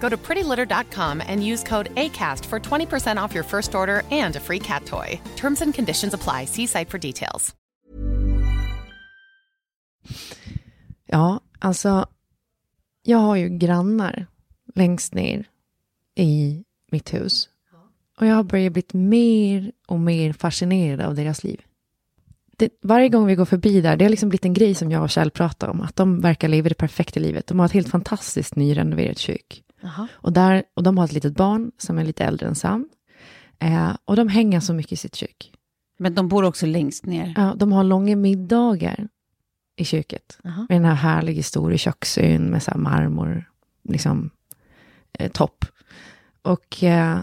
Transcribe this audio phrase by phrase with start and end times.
[0.00, 4.40] Go to prettylitter.com and use code ACAST for 20% off your first order and a
[4.40, 5.20] free cat toy.
[5.36, 6.46] Terms and conditions apply.
[6.46, 7.54] See site for details.
[11.06, 12.06] Ja, alltså,
[13.02, 14.26] jag har ju grannar
[14.74, 15.44] längst ner
[16.14, 17.48] i mitt hus.
[18.18, 21.60] Och jag har börjat bli mer och mer fascinerad av deras liv.
[22.56, 25.02] Det, varje gång vi går förbi där, det har liksom blivit en grej som jag
[25.02, 27.46] och Kjell pratar om, att de verkar leva det perfekta livet.
[27.46, 29.62] De har ett helt fantastiskt nyrenoverat kök.
[30.10, 32.88] Och, där, och de har ett litet barn som är lite äldre än Sam.
[33.58, 35.52] Eh, och de hänger så mycket i sitt kök.
[35.98, 37.34] Men de bor också längst ner.
[37.36, 39.08] Ja, de har långa middagar
[39.76, 40.38] i köket.
[40.44, 40.66] Aha.
[40.68, 43.44] Med den här härliga stora köksön med så marmor,
[43.88, 44.30] liksom,
[45.12, 45.64] eh, topp.
[46.42, 47.18] Och eh,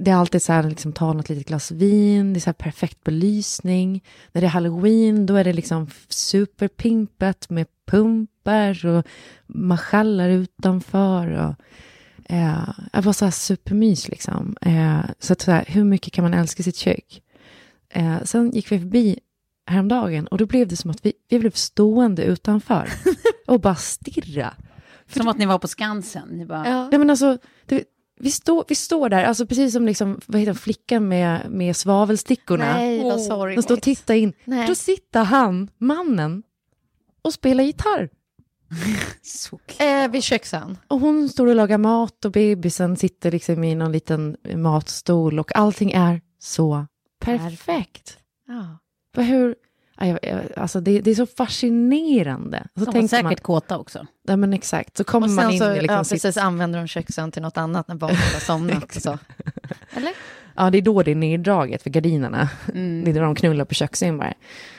[0.00, 2.52] det är alltid så här, liksom, ta något litet glas vin, det är så här
[2.52, 4.04] perfekt belysning.
[4.32, 9.06] När det är halloween, då är det liksom superpimpet med pumpar och
[9.46, 11.26] marschallar utanför.
[11.26, 11.54] Och,
[12.28, 14.56] eh, det var så här supermys liksom.
[14.60, 17.22] Eh, så, att, så här, hur mycket kan man älska sitt kök?
[17.88, 19.18] Eh, sen gick vi förbi
[19.66, 22.88] häromdagen och då blev det som att vi, vi blev stående utanför
[23.46, 24.54] och bara stirra.
[25.14, 26.28] Som att ni var på Skansen.
[26.28, 27.84] Ni bara, Nej, men alltså, det,
[28.20, 32.72] vi, står, vi står där, alltså precis som liksom, vad heter flickan med, med svavelstickorna.
[32.72, 33.56] Nej, vad sorgligt.
[33.56, 34.32] De står och tittar in.
[34.44, 34.66] Nej.
[34.66, 36.42] Då sitter han, mannen,
[37.22, 38.08] och spelar gitarr.
[39.80, 40.78] Eh, vid köksön.
[40.88, 45.56] Och hon står och lagar mat och bebisen sitter liksom i någon liten matstol och
[45.56, 46.86] allting är så
[47.20, 48.18] perfekt.
[48.48, 48.78] Ja.
[49.22, 49.54] Hur, ja, jag-
[50.56, 52.66] alltså det, det är så fascinerande.
[52.78, 54.06] Så de var säkert man, kåta också.
[54.28, 56.78] ja men exakt, så kommer Och man in så i liksom ja, sitt, precis, använder
[56.78, 58.92] de köksön till något annat när barnen har somnat.
[59.02, 59.18] så.
[59.96, 60.12] Eller?
[60.56, 62.48] ja det är då det är neddraget för gardinerna.
[62.74, 63.04] Mm.
[63.04, 64.34] Det är då de knullar på köksön bara.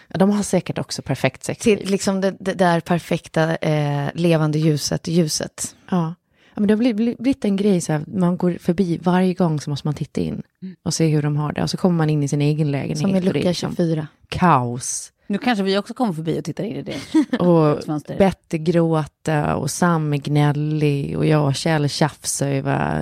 [0.07, 1.63] De har säkert också perfekt sex.
[1.63, 5.75] Till liksom det, det där perfekta eh, levande ljuset, ljuset.
[5.89, 6.15] Ja.
[6.53, 9.69] ja, men det har blivit, en grej så här, man går förbi varje gång så
[9.69, 10.41] måste man titta in
[10.83, 11.63] och se hur de har det.
[11.63, 12.99] Och så kommer man in i sin egen lägenhet.
[12.99, 14.07] Som i lucka liksom 24.
[14.29, 15.12] Kaos.
[15.27, 16.99] Nu kanske vi också kommer förbi och tittar in i det.
[17.39, 17.83] Och.
[18.17, 23.01] Bette gråta och Sam är gnällig och jag och Kjell tjafsar över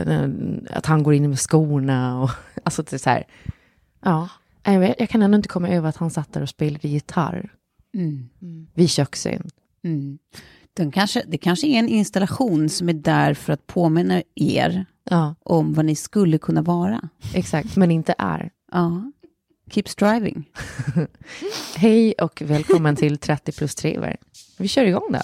[0.70, 2.22] att han går in med skorna.
[2.22, 2.30] Och,
[2.64, 3.24] alltså det är så här,
[4.04, 4.30] ja.
[4.64, 7.50] Jag, kan ändå inte komma över att han satt där och spelade gitarr
[7.94, 8.30] Mm.
[8.74, 9.50] vid köksön.
[9.84, 10.18] Mm.
[10.74, 15.36] Den kanske, det kanske är en installation som är där för att påminna er Ja,
[15.44, 17.10] om vad ni skulle kunna vara.
[17.34, 18.50] exakt, men inte är.
[18.72, 19.12] Ja.
[19.72, 20.50] Keep striving.
[21.76, 24.18] Hej och välkommen till 30 plus 3
[24.58, 25.20] Vi kör igång då.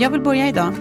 [0.00, 0.74] Jag vill börja idag.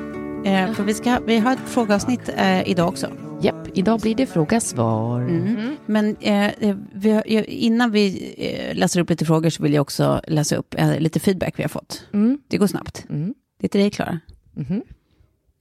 [0.46, 3.08] Eh, för vi, ska, vi har ett frågeavsnitt eh, idag också.
[3.44, 5.22] Japp, idag blir det fråga-svar.
[5.22, 5.78] Mm.
[5.86, 9.74] Men eh, eh, vi har, eh, innan vi eh, läser upp lite frågor så vill
[9.74, 12.08] jag också läsa upp eh, lite feedback vi har fått.
[12.14, 12.40] Mm.
[12.48, 13.06] Det går snabbt.
[13.10, 13.34] Mm.
[13.60, 14.20] Det är till dig, Klara.
[14.54, 14.82] Mhm.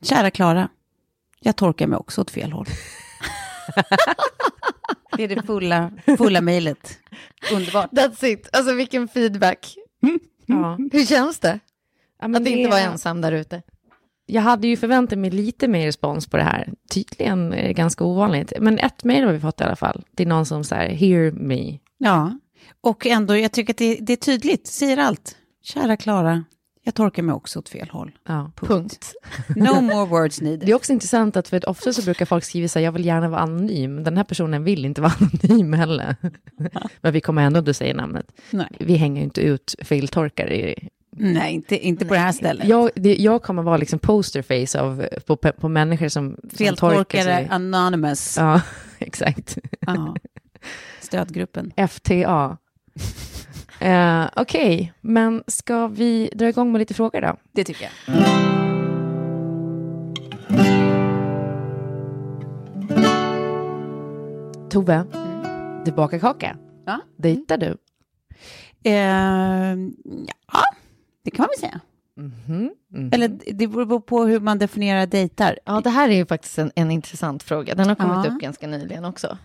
[0.03, 0.69] Kära Klara,
[1.41, 2.67] jag torkar mig också åt fel håll.
[5.17, 6.99] det är det fulla, fulla mejlet.
[7.53, 7.91] Underbart.
[7.91, 8.49] That's it.
[8.53, 9.75] Alltså vilken feedback.
[10.47, 10.79] Ja.
[10.93, 11.59] Hur känns det?
[12.21, 13.63] Ja, men Att det inte vara ensam där ute.
[14.27, 16.73] Jag hade ju förväntat mig lite mer respons på det här.
[16.91, 18.53] Tydligen är det ganska ovanligt.
[18.61, 20.05] Men ett mejl har vi fått i alla fall.
[20.11, 21.79] Det är någon som säger, hear me.
[21.99, 22.39] Ja,
[22.81, 25.37] Och ändå, jag tycker att det, det är tydligt, säger allt.
[25.63, 26.45] Kära Klara,
[26.85, 28.11] jag torkar mig också åt fel håll.
[28.29, 28.53] Ja.
[28.57, 29.13] Punkt.
[29.57, 30.61] No more words needed.
[30.67, 33.05] Det är också intressant att för ofta så brukar folk skriva så här, jag vill
[33.07, 34.05] gärna vara anonym.
[34.05, 36.17] Den här personen vill inte vara anonym heller.
[37.01, 38.27] Men vi kommer ändå att säga namnet.
[38.51, 40.71] Nej, Vi hänger ju inte ut feltorkare.
[40.71, 42.69] i- Nej inte, inte på det här stället.
[42.69, 47.23] Jag, det, jag kommer vara liksom posterface av, på, på människor som, som torkar Feltorkare
[47.25, 47.49] sig.
[47.51, 48.37] Anonymous.
[48.37, 48.61] Ja,
[48.99, 49.59] exakt.
[49.81, 50.17] Ja.
[51.01, 51.73] Stödgruppen.
[51.91, 52.57] FTA.
[53.81, 57.37] Eh, Okej, men ska vi dra igång med lite frågor då?
[57.53, 58.17] Det tycker jag.
[64.71, 65.05] Tove,
[65.85, 66.57] du bakar kaka.
[66.87, 67.01] Ja.
[67.17, 67.77] Dejtar du?
[68.85, 69.77] Eh,
[70.53, 70.63] ja,
[71.23, 71.81] det kan man väl säga.
[72.17, 73.11] Mhm, mhm.
[73.13, 75.59] Eller det beror på hur man definierar dejtar.
[75.65, 77.75] Ja, det här är ju faktiskt en, en intressant fråga.
[77.75, 78.33] Den har kommit Ja.
[78.35, 79.39] upp ganska nyligen också.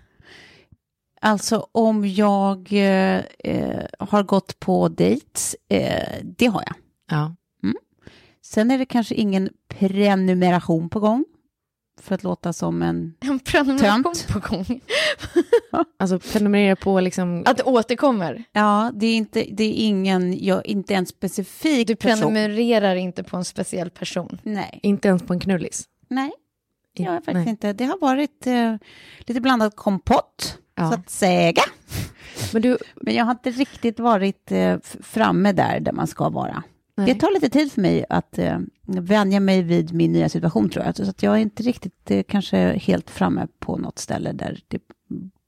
[1.21, 6.75] Alltså om jag eh, eh, har gått på dejts, eh, det har jag.
[7.11, 7.35] Ja.
[8.41, 11.25] Sen är det kanske ingen prenumeration på gång.
[12.01, 13.13] För att låta som en...
[13.21, 14.27] En prenumeration Tönt.
[14.27, 14.81] på gång.
[15.99, 17.43] Alltså prenumerera på liksom...
[17.45, 18.43] Att det återkommer.
[18.51, 22.19] Ja, det är inte, det är ingen, jag, inte en specifik Du person.
[22.19, 24.39] prenumererar inte på en speciell person.
[24.43, 25.85] Nej, Inte ens på en knullis?
[26.09, 26.31] nej,
[26.95, 27.49] det har jag faktiskt Nej.
[27.49, 27.73] inte.
[27.73, 28.75] Det har varit eh,
[29.19, 30.89] lite blandad kompott, Ja.
[30.91, 31.53] så att säga.
[32.53, 36.63] Men du, Men jag har inte riktigt varit eh, framme där, där man ska vara.
[36.97, 37.13] Nej.
[37.13, 38.57] Det tar lite tid för mig att eh,
[38.87, 40.95] vänja mig vid min nya situation, tror jag.
[40.95, 44.59] Så att jag är inte riktigt eh, kanske helt framme på något ställe där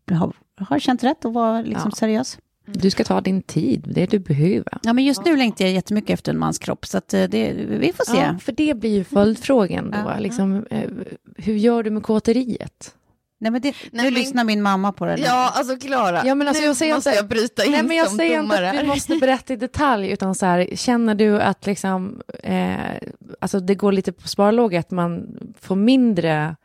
[0.06, 1.98] det har, har känt rätt att vara liksom Ja.
[1.98, 2.38] seriös.
[2.66, 4.78] du ska ta din tid, det du behöver.
[4.84, 7.94] Ja, men just nu längtar jag jättemycket efter en mans kropp, så eh, det, vi
[7.94, 8.18] får se.
[8.18, 10.13] Ja, för det blir ju följdfrågan då.
[10.19, 10.90] Liksom, eh,
[11.38, 12.95] hur gör du med kåteriet?
[13.41, 15.15] Nej, men det, Nej, nu men- lyssnar min mamma på det.
[15.15, 15.24] där.
[15.25, 16.21] Ja, alltså Klara.
[16.25, 18.18] Ja, men alltså, nu jag säger måste inte- jag bryta in Nej, men jag som
[18.18, 21.65] säger inte domare att vi måste berätta i detalj, utan så här, känner du att
[21.65, 22.75] liksom, eh,
[23.39, 26.56] alltså det går lite på sparlåga, att man får mindre,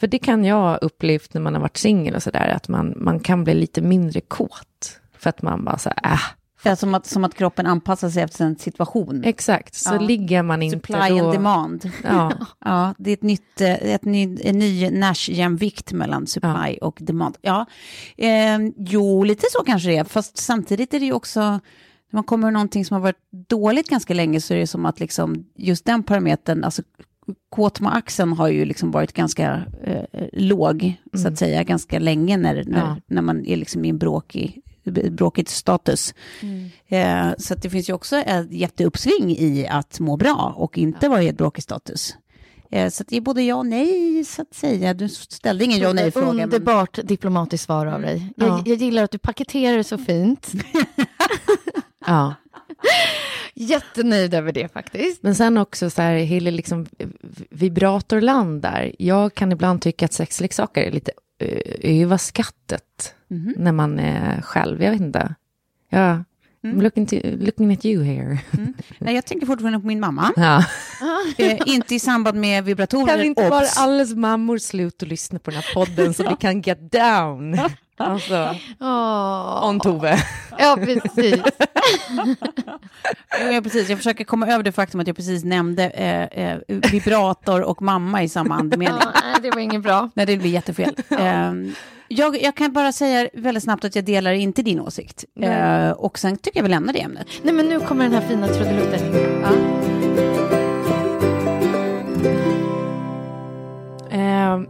[0.00, 2.94] för det kan jag ha upplevt när man har varit singel och sådär, att man,
[2.96, 6.20] man kan bli lite mindre kåt, för att man bara så här, äh,
[6.64, 9.22] Ja, som, att, som att kroppen anpassar sig efter en situation.
[9.24, 10.00] exakt, så Ja.
[10.00, 11.24] ligger man inte Supply då...
[11.24, 11.90] and demand.
[12.04, 12.32] Ja,
[12.64, 17.36] Ja, det är ett nytt, eh, ett ny, en ny Nash-jämvikt mellan supply och demand.
[17.42, 17.66] Ja,
[18.16, 21.60] eh, jo, lite så kanske det är, fast samtidigt är det ju också, när
[22.10, 25.00] man kommer med någonting som har varit dåligt ganska länge så är det som att
[25.00, 26.82] liksom, just den parametern, alltså
[27.50, 32.36] kåt med axeln har ju liksom varit ganska eh, låg, så att säga, ganska länge
[32.36, 32.96] när, när, Ja.
[33.06, 34.60] när man är liksom i en bråkig,
[35.10, 36.14] bråkig status.
[36.88, 41.08] Eh, så att det finns ju också ett jätteuppsving i att må bra och inte
[41.08, 42.14] vara i ett bråkig status.
[42.70, 44.94] Eh, så att det är både ja och nej, så att säga.
[44.94, 46.32] Du ställde ingen ja och nej-fråga.
[46.32, 48.32] men- Underbart diplomatiskt svar av dig.
[48.36, 48.62] Jag, Ja.
[48.66, 50.52] jag gillar att du paketerar det så fint.
[52.06, 52.34] ja.
[53.54, 55.22] Jättenöjd över det faktiskt.
[55.22, 56.86] Men sen också så här, hela liksom
[57.50, 58.94] vibratorland där.
[58.98, 63.54] Jag kan ibland tycka att sexleksaker är lite eh, överskattat Mhm.
[63.56, 64.82] när man är själv.
[64.82, 65.34] Jag vet inte.
[65.90, 66.24] Ja,
[66.62, 68.38] I'm looking, to, looking at you here.
[68.98, 70.32] Nej, jag tänker fortfarande på min mamma.
[70.36, 70.64] Ja.
[71.38, 73.06] Eh, inte i samband med vibratorer.
[73.16, 73.78] Kan inte bara obs.
[73.78, 77.58] alles mammor sluta lyssna på den här podden så vi kan get down?
[78.00, 79.68] Alltså, Åh.
[79.68, 80.18] on Tove.
[80.58, 81.40] Ja, precis.
[83.52, 83.88] Ja, precis.
[83.88, 86.58] Jag försöker komma över det faktum att jag precis nämnde eh, eh,
[86.92, 88.98] vibrator och mamma i samma andemening.
[89.00, 90.10] Ja, nej, det var inget bra.
[90.14, 90.94] Nej, det blir jättefel.
[91.10, 91.52] Eh,
[92.08, 95.24] jag, jag kan bara säga väldigt snabbt att jag delar inte din åsikt.
[95.40, 97.26] Eh, och sen tycker jag vi lämnar det ämnet.
[97.42, 99.00] Nej, men nu kommer den här fina trudelutten.
[99.42, 99.50] Ja.
[104.10, 104.60] Eh,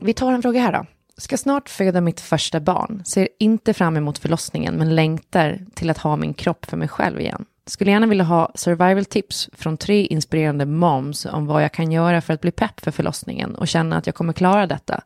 [0.00, 0.86] vi tar en fråga här då.
[1.16, 3.02] Ska snart föda mitt första barn.
[3.04, 7.20] Ser inte fram emot förlossningen men längtar till att ha min kropp för mig själv
[7.20, 7.44] igen.
[7.66, 12.20] Skulle gärna vilja ha survival tips från tre inspirerande moms om vad jag kan göra
[12.20, 15.02] för att bli pepp för förlossningen och känna att jag kommer klara detta.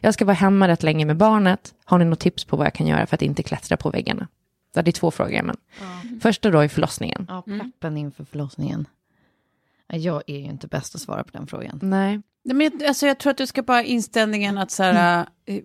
[0.00, 1.74] Jag ska vara hemma rätt länge med barnet.
[1.84, 4.28] Har ni något tips på vad jag kan göra för att inte klättra på väggarna?
[4.74, 5.56] Det är två frågor, men
[6.20, 7.26] första då är förlossningen.
[7.28, 8.88] Ja, peppen inför förlossningen.
[9.88, 11.78] Ja, Jag är ju inte bäst att svara på den frågan.
[11.82, 12.20] Nej.
[12.54, 15.62] Men jag, alltså, jag tror att du ska bara inställningen att så här, eh,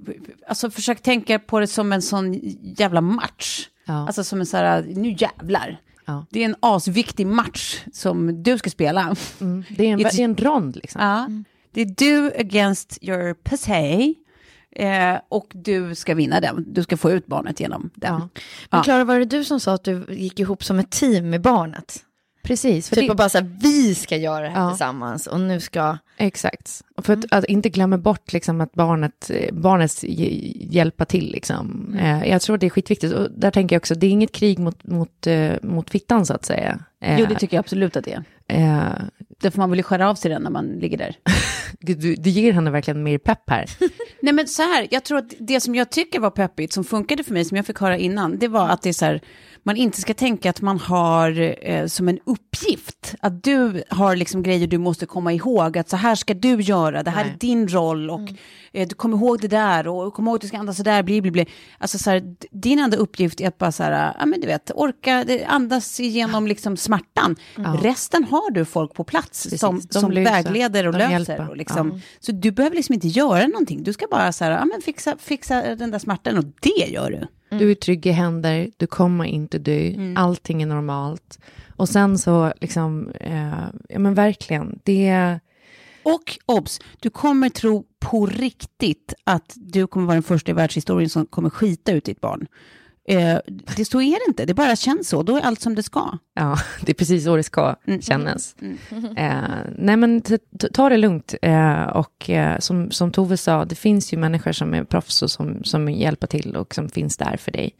[0.47, 3.67] alltså försök tänka på det som en sån jävla match.
[3.85, 3.93] Ja.
[4.07, 5.79] Alltså som en så här, nu jävlar.
[6.05, 6.25] Ja.
[6.29, 9.15] Det är en asviktig match som du ska spela.
[9.41, 9.63] Mm.
[9.69, 11.01] Det, är en, det är en rond liksom.
[11.01, 11.27] Ja.
[11.71, 14.15] Det är du against your pussy.
[14.75, 16.65] Eh, och du ska vinna den.
[16.73, 18.13] Du ska få ut barnet genom den.
[18.13, 18.29] Ja.
[18.69, 18.83] Men.
[18.83, 22.03] Klara, var det du som sa att du gick ihop som ett team med barnet?
[22.43, 22.89] Precis.
[22.89, 24.69] För Typ det, bara så här, vi ska göra det här Ja.
[24.69, 25.97] tillsammans och nu ska...
[26.17, 26.81] Exakt.
[26.97, 31.31] Och För att, att inte glömma bort liksom, att barnet, barnet hj- hjälpa till.
[31.31, 31.95] Liksom.
[31.99, 33.13] Eh, jag tror det är skitviktigt.
[33.13, 36.33] Och där tänker jag också, det är inget krig mot, mot, eh, mot fittan så
[36.33, 36.79] att säga.
[37.01, 38.23] Eh, Jo, det tycker jag absolut att det är.
[38.87, 39.03] eh,
[39.41, 41.15] Därför man vill ju skära av sig den när man ligger där.
[41.79, 43.65] Du, du ger henne verkligen mer pepp här.
[44.21, 47.23] Nej men så här, jag tror att det som jag tycker var peppigt, som funkade
[47.23, 49.21] för mig, som jag fick höra innan, det var att det är så här,
[49.65, 54.43] man inte ska tänka att man har eh, som en uppgift, att du har liksom
[54.43, 57.33] grejer du måste komma ihåg, att så här ska du göra, det här Nej.
[57.33, 58.19] är din roll och
[58.73, 61.03] eh, du kommer ihåg det där och kom ihåg att du ska andas så där,
[61.03, 61.45] bli, bli, bli.
[61.77, 64.71] Alltså så här, din enda uppgift är att bara så här, ja men du vet,
[64.75, 67.35] orka det- andas igenom liksom smärtan.
[67.81, 71.11] Resten har du folk på plats Precis, som, som löser, vägleder och de löser.
[71.11, 71.49] hjälper.
[71.49, 74.65] Och liksom, Så du behöver liksom inte göra någonting, du ska bara så här, ja,
[74.65, 77.27] men fixa, fixa den där smärtan och det gör du.
[77.59, 81.39] Du är trygg i händer, du kommer inte dö, allting är normalt.
[81.75, 85.39] Och sen så, liksom, eh, ja men verkligen, det...
[86.03, 91.09] Och obs, du kommer tro på riktigt att du kommer vara den första i världshistorien
[91.09, 92.47] som kommer skita ut ditt barn.
[93.07, 93.37] Eh,
[93.77, 96.17] det så är det inte, det bara känns så, då är allt som det ska.
[96.33, 98.55] Ja, det är precis så det ska kännas.
[99.17, 99.41] Eh,
[99.75, 100.21] nej men
[100.73, 101.35] ta det lugnt.
[101.41, 105.31] Eh, och eh, som, som Tove sa, det finns ju människor som är proffs och
[105.31, 107.71] som, som hjälper till och som finns där för dig.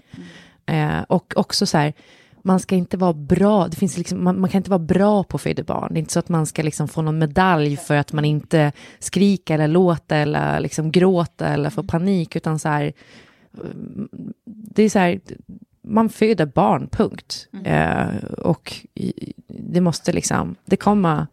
[0.66, 1.94] Eh, och också så här,
[2.42, 5.36] man ska inte vara bra, det finns liksom, man, man kan inte vara bra på
[5.36, 5.94] att föda barn.
[5.94, 8.72] Det är inte så att man ska liksom få någon medalj för att man inte
[9.00, 12.94] skriker eller låter eller liksom gråta eller får panik, utan så här,
[14.46, 15.20] det är så här,
[15.82, 17.48] man föder barn, punkt.
[17.64, 18.74] Eh, och
[19.48, 21.28] det måste liksom, det kommer,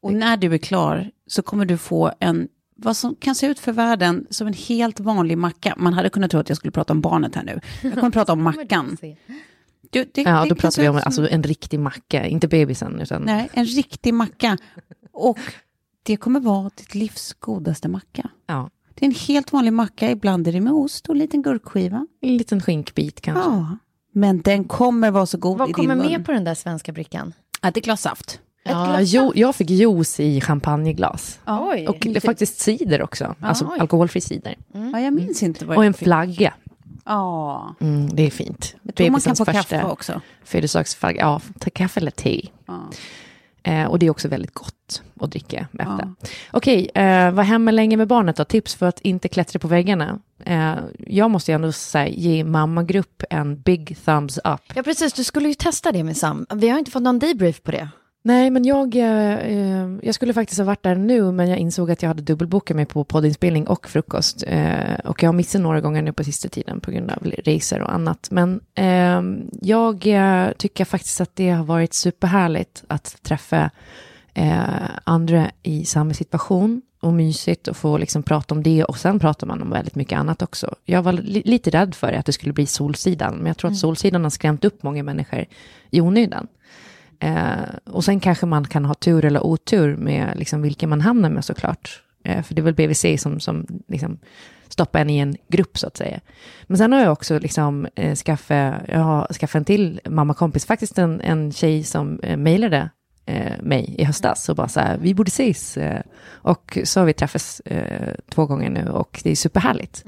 [0.00, 3.58] Och när du är klar så kommer du få en, vad som kan se ut
[3.58, 5.74] för världen som en helt vanlig macka.
[5.76, 7.60] Man hade kunnat tro att jag skulle prata om barnet här nu.
[7.82, 8.96] Jag kommer prata om mackan.
[9.90, 13.00] Du, det, ja det då pratar vi om som- alltså, en riktig macka, inte bebisen
[13.00, 14.58] utan, Nej, en riktig macka.
[15.12, 15.38] Och
[16.02, 18.30] det kommer vara ditt livs godaste macka.
[18.46, 21.42] ja, Det är en helt vanlig macka, ibland är det med ost och en liten
[21.42, 22.06] gurkskiva.
[22.20, 23.50] en liten skinkbit kanske.
[23.50, 23.76] Ja,
[24.12, 26.06] men den kommer vara så god i Vad din kommer mun.
[26.06, 27.32] med på den där svenska brickan?
[27.60, 28.40] Att det är glas saft.
[28.64, 31.38] Ja, jo, jag fick juice i champagneglas.
[31.46, 31.88] Oj.
[31.88, 33.78] Och det är faktiskt cider också, alltså oj.
[33.80, 34.54] alkoholfri cider.
[34.92, 36.04] Ja, jag minns inte vad Och jag en fick.
[36.04, 36.54] flagga.
[37.04, 38.76] Ja, Mm, det är fint.
[38.82, 40.20] jag tror man kan få kaffe också.
[40.44, 41.20] födelsedagsflagga.
[41.20, 42.48] Ja, ta kaffe eller te.
[42.66, 42.80] Ja.
[43.68, 46.12] Eh, och det är också väldigt gott att dricka efter.
[46.50, 48.44] Okej, eh, var hemma länge med barnet då?
[48.44, 50.18] Tips för att inte klättra på väggarna.
[50.44, 54.60] Eh, jag måste ju ändå säga, ge mammagrupp en big thumbs up.
[54.74, 55.12] Ja, precis.
[55.12, 56.46] Du skulle ju testa det med Sam.
[56.54, 57.88] Vi har inte fått någon debrief på det.
[58.28, 61.90] Nej, men jag, eh, eh, jag skulle faktiskt ha varit där nu, men jag insåg
[61.90, 64.44] att jag hade dubbelbokat mig på poddinspelning och frukost.
[64.46, 67.80] Eh, och jag har missat några gånger nu på sista tiden på grund av resor
[67.82, 68.28] och annat.
[68.30, 69.22] Men eh,
[69.60, 70.00] jag
[70.58, 73.70] tycker faktiskt att det har varit superhärligt att träffa
[74.34, 74.60] eh,
[75.04, 79.46] andra i samma situation och mysigt och få liksom prata om det och sen pratar
[79.46, 80.74] man om väldigt mycket annat också.
[80.84, 83.78] Jag var li- lite rädd för att det skulle bli Solsidan, men jag tror att
[83.78, 85.44] Solsidan har skrämt upp många människor
[85.90, 86.46] i onödan.
[87.20, 91.30] Eh, och sen kanske man kan ha tur eller otur med liksom vilka man hamnar
[91.30, 92.02] med såklart.
[92.24, 94.18] Eh, för det är väl BVC som, som liksom
[94.68, 96.20] stoppar en i en grupp så att säga.
[96.66, 100.98] Men sen har jag också liksom eh, skaffat, jag har skaffat en till mammakompis, faktiskt
[100.98, 102.90] en, en tjej som eh, mejlade
[103.26, 105.76] eh, mig i höstas och bara så här, vi borde ses.
[105.76, 110.04] Eh, och så har vi träffats eh, två gånger nu och det är superhärligt.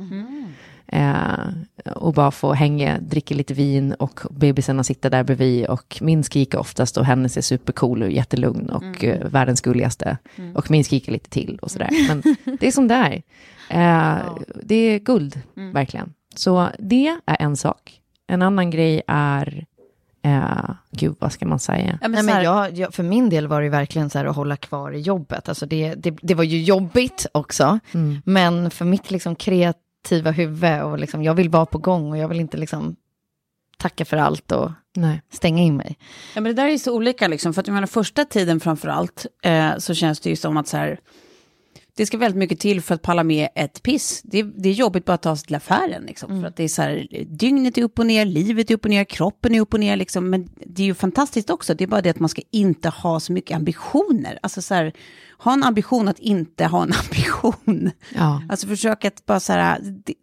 [0.86, 1.48] Eh,
[2.10, 6.58] och bara få hänga, dricka lite vin och bebisarna sitter där bredvid och min skriker
[6.58, 10.18] oftast och hennes är supercool och jättelugn och eh, världens gulligaste.
[10.54, 11.90] Och min skriker lite till och sådär.
[12.08, 12.22] Men
[12.60, 13.22] det är som det är.
[13.68, 14.18] Eh,
[14.62, 15.40] Det är guld,
[15.72, 16.12] verkligen.
[16.34, 18.00] Så det är en sak.
[18.26, 19.64] En annan grej är,
[20.22, 21.98] eh, gud vad ska man säga?
[22.02, 24.24] Ja, men Nej, men jag, jag, för min del var det ju verkligen så här
[24.24, 25.48] att hålla kvar i jobbet.
[25.48, 27.78] Alltså det, det, det var ju jobbigt också.
[27.94, 28.22] Mm.
[28.24, 29.34] Men för mitt liksom
[30.02, 32.96] kreativa huvud och liksom, jag vill vara på gång och jag vill inte liksom
[33.78, 35.22] tacka för allt och Nej.
[35.32, 35.98] stänga in mig.
[36.34, 38.60] Ja, men det där är ju så olika, liksom, för att jag menar, första tiden
[38.60, 41.00] framför allt eh, så känns det ju som att så här,
[41.94, 44.20] det ska väldigt mycket till för att palla med ett piss.
[44.24, 46.68] Det, det är jobbigt bara att ta sig till affären, liksom, för att det är
[46.68, 49.74] så här, dygnet är upp och ner, livet är upp och ner, kroppen är upp
[49.74, 52.28] och ner, liksom, men det är ju fantastiskt också, det är bara det att man
[52.28, 54.38] ska inte ha så mycket ambitioner.
[54.42, 54.92] Alltså så här,
[55.38, 57.90] ha en ambition att inte ha en ambition.
[58.14, 58.42] Ja.
[58.48, 60.14] Alltså försök att bara så här, det,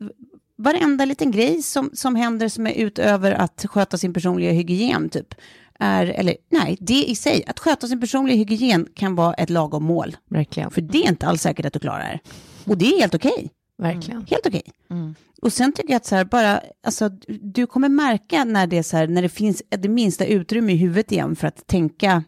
[0.58, 5.34] varenda liten grej som, som händer som är utöver att sköta sin personliga hygien typ,
[5.80, 9.84] är, eller nej, det i sig, att sköta sin personliga hygien kan vara ett lagom
[9.84, 10.18] mål.
[10.30, 10.72] Verkligen.
[10.72, 12.20] För det är inte alls säkert att du klarar det.
[12.72, 13.50] Och det är helt okej.
[13.78, 14.26] Verkligen.
[14.30, 14.64] Helt okej.
[15.42, 17.10] Och sen tycker jag att så här, bara, alltså,
[17.42, 20.76] du kommer märka när det, är så här, när det finns det minsta utrymme i
[20.76, 22.24] huvudet igen för att tänka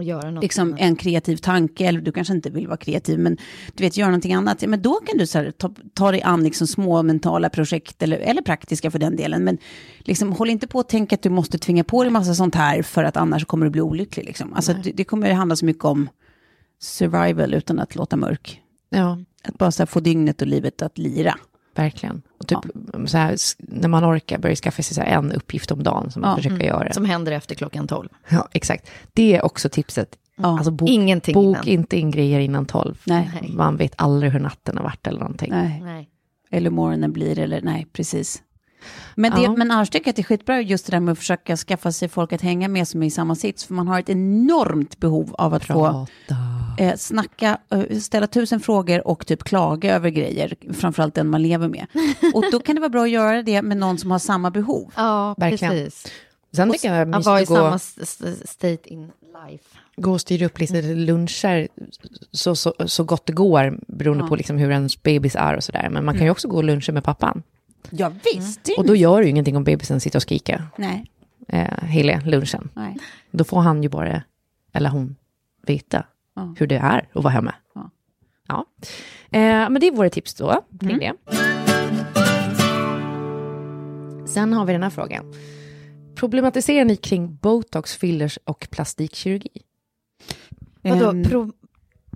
[0.00, 0.80] Och göra något liksom, annat.
[0.80, 3.36] en kreativ tanke, eller du kanske inte vill vara kreativ, men
[3.74, 4.62] du vet, göra någonting annat.
[4.66, 8.18] Men då kan du så här, ta, ta dig an liksom, små mentala projekt, eller,
[8.18, 9.44] eller praktiska för den delen.
[9.44, 9.58] Men
[9.98, 12.82] liksom, håll inte på att tänka att du måste tvinga på dig massa sånt här,
[12.82, 14.24] för att annars kommer du bli olycklig.
[14.24, 14.54] Liksom.
[14.54, 16.08] Alltså, det, det kommer handla så mycket om
[16.80, 18.62] survival utan att låta mörk.
[18.90, 21.38] Ja, Att bara få dygnet och livet att lira.
[21.80, 22.22] Verkligen.
[22.38, 22.58] Och typ,
[23.06, 26.22] så här, när man orkar börja skaffa sig så här en uppgift om dagen som
[26.22, 26.36] man Ja.
[26.36, 26.92] försöker göra.
[26.92, 28.08] Som händer efter klockan tolv.
[28.28, 28.90] Ja, exakt.
[29.12, 30.16] Det är också tipset.
[30.36, 30.48] Ja.
[30.48, 31.68] Alltså, bok, Ingenting bok innan.
[31.68, 33.00] inte in grejer innan tolv.
[33.04, 33.30] Nej.
[33.54, 35.50] Man vet aldrig hur natten har varit eller någonting.
[35.52, 35.80] Nej.
[35.84, 36.08] Nej.
[36.50, 38.42] Eller morgonen blir, eller nej, precis.
[39.14, 39.54] Men, det, Ja.
[39.56, 41.92] men annars tycker jag att det är skitbra just det där med att försöka skaffa
[41.92, 43.64] sig folk att hänga med som är i samma sits.
[43.64, 46.06] För man har ett enormt behov av att få Prata.
[46.78, 51.68] Eh, snacka, eh, ställa tusen frågor och typ klaga över grejer, framförallt den man lever
[51.68, 51.86] med.
[52.34, 54.92] Och då kan det vara bra att göra det med någon som har samma behov.
[54.96, 55.72] Ja, Verkligen.
[55.74, 56.12] precis.
[56.52, 57.78] Sen tycker jag Att vara i gå, samma
[58.44, 59.12] state in
[59.48, 59.64] life.
[59.96, 61.68] gå och styra upp lite luncher
[62.30, 65.88] så, så, så gott det går, beroende på liksom hur ens bebis är och sådär.
[65.90, 67.42] Men man kan ju också gå och luncha med pappan.
[67.90, 68.64] Ja visst.
[68.64, 71.10] det är Och då gör det ju ingenting om bebisen sitter och skriker Nej,
[71.48, 72.68] eh, hela lunchen.
[72.74, 72.96] nej.
[73.30, 74.22] Då får han ju bara,
[74.72, 75.16] eller hon,
[75.66, 76.54] veta Ja.
[76.58, 77.54] hur det är att vara hemma.
[77.74, 77.90] Ja.
[78.48, 78.64] Ja.
[79.30, 81.12] Eh, men det är våra tips då, kring det.
[84.26, 85.32] Sen har vi den här frågan.
[86.14, 89.62] Problematiserar ni kring botox, fillers och plastikkirurgi?
[90.82, 91.52] Vadå, Ehm, pro-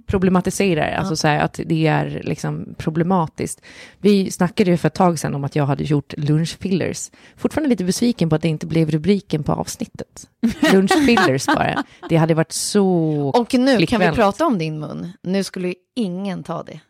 [0.06, 3.60] Problematiserar, alltså så här att det är liksom problematiskt.
[3.98, 7.10] Vi snackade ju för ett tag sedan om att jag hade gjort lunchfillers.
[7.36, 10.28] Fortfarande lite besviken på att det inte blev rubriken på avsnittet.
[10.72, 11.84] Lunchfillers bara.
[12.08, 12.86] Det hade varit så
[13.34, 14.16] och nu kan vi klickvänligt.
[14.16, 15.12] prata om din mun.
[15.22, 16.80] Nu skulle ju ingen ta det.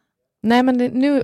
[0.44, 1.22] Nej, men det- nu...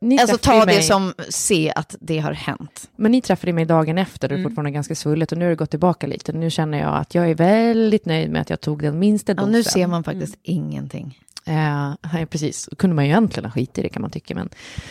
[0.00, 2.90] Ni Alltså ta mig, det som se att det har hänt.
[2.96, 4.36] Men ni träffade mig dagen efter, Mm.
[4.36, 6.32] det är fortfarande ganska svullet och nu har det gått tillbaka lite.
[6.32, 9.36] Nu känner jag att jag är väldigt nöjd med att jag tog den minsta Ja,
[9.36, 9.52] dosen.
[9.52, 11.18] nu ser man faktiskt ingenting.
[11.46, 14.34] Eh, nej, precis, Då kunde man ju egentligen ha skit i det kan man tycka.
[14.34, 14.48] Men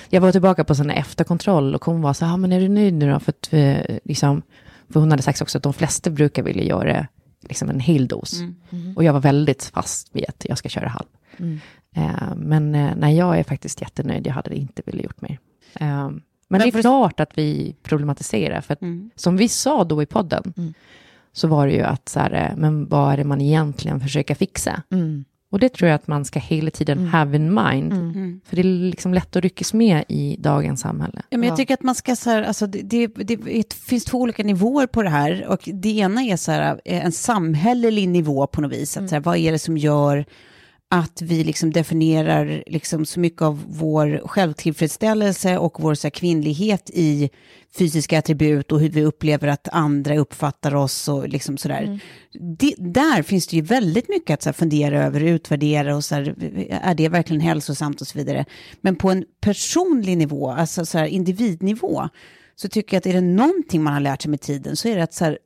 [0.10, 2.70] jag var tillbaka på sån efterkontroll och hon var så här, ah, men är du
[2.70, 3.20] nöjd nu då?
[3.20, 4.42] För, att, eh, liksom,
[4.94, 7.08] för hon hade sagt också att de flesta brukar vilja göra
[7.50, 8.42] liksom en hel dos.
[8.96, 11.08] Och jag var väldigt fast vid att jag ska köra halv.
[11.38, 11.46] Eh,
[12.36, 14.28] men eh, nej, jag är faktiskt jättenöjd.
[14.28, 15.40] Jag hade inte velat gjort mer.
[15.74, 16.10] Eh,
[16.48, 18.62] men det är för- klart att vi problematiserar.
[18.62, 18.80] För att,
[19.16, 20.54] som vi sa då i podden,
[21.34, 24.36] så var det ju att så här, eh, men vad är det man egentligen försöker
[24.36, 24.84] fixa?
[24.92, 25.26] Mm.
[25.52, 27.94] Och det tror jag att man ska hela tiden have in mind.
[28.46, 31.22] För det är liksom lätt att ryckas med i dagens samhälle.
[31.30, 34.18] Ja, men jag tycker att man ska så här, alltså det, det, det finns två
[34.20, 35.46] olika nivåer på det här.
[35.48, 38.98] Och det ena är så här, eh, en samhällelig nivå på något vis.
[38.98, 40.26] Att så här, vad är det som gör
[40.94, 46.90] att vi liksom definierar liksom så mycket av vår självtillfredsställelse och vår så här, kvinnlighet
[46.94, 47.30] i
[47.78, 52.00] fysiska attribut och hur vi upplever att andra uppfattar oss och liksom sådär.
[52.58, 56.16] Det, där finns det ju väldigt mycket att så här, fundera över, utvärdera och så
[56.16, 56.36] här,
[56.70, 58.46] är det verkligen hälsosamt och så vidare.
[58.82, 62.10] Men på en personlig nivå, alltså så individnivå,
[62.56, 64.96] så tycker jag att är det någonting man har lärt sig med tiden så är
[64.96, 65.38] det att så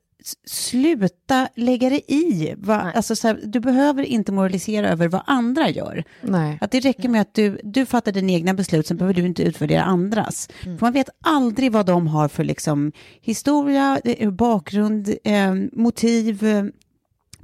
[0.46, 2.54] sluta lägga dig i.
[2.56, 2.92] Va?
[2.94, 6.04] Alltså, så här, du behöver inte moralisera över vad andra gör.
[6.20, 6.58] Nej.
[6.60, 9.42] Att det räcker med att du, du fattar dina egna beslut, sen behöver du inte
[9.42, 10.48] utvärdera andras.
[10.62, 16.64] För man vet aldrig vad de har för liksom, historia, eh, bakgrund, eh, motiv, eh,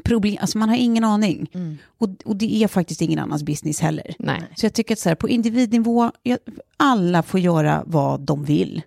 [0.04, 0.36] problem.
[0.40, 1.50] Alltså man har ingen aning.
[1.98, 4.14] Och, och det är faktiskt ingen annans business heller.
[4.18, 4.42] Nej.
[4.56, 6.38] Så jag tycker att så här, på individnivå, ja,
[6.76, 8.82] alla får göra vad de vill.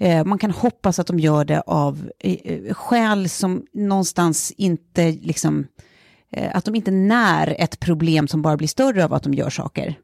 [0.00, 5.12] Eh, man kan hoppas att de gör det av eh, eh, skäl som någonstans inte
[5.12, 5.66] liksom,
[6.52, 9.96] att de inte när ett problem som bara blir större av att de gör saker.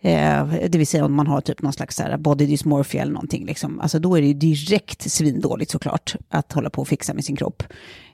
[0.00, 3.46] Eh, det vill säga om man har typ någon slags här body dysmorphia eller någonting,
[3.46, 3.80] liksom.
[3.80, 7.36] alltså då är det ju direkt svindåligt såklart att hålla på och fixa med sin
[7.36, 7.62] kropp.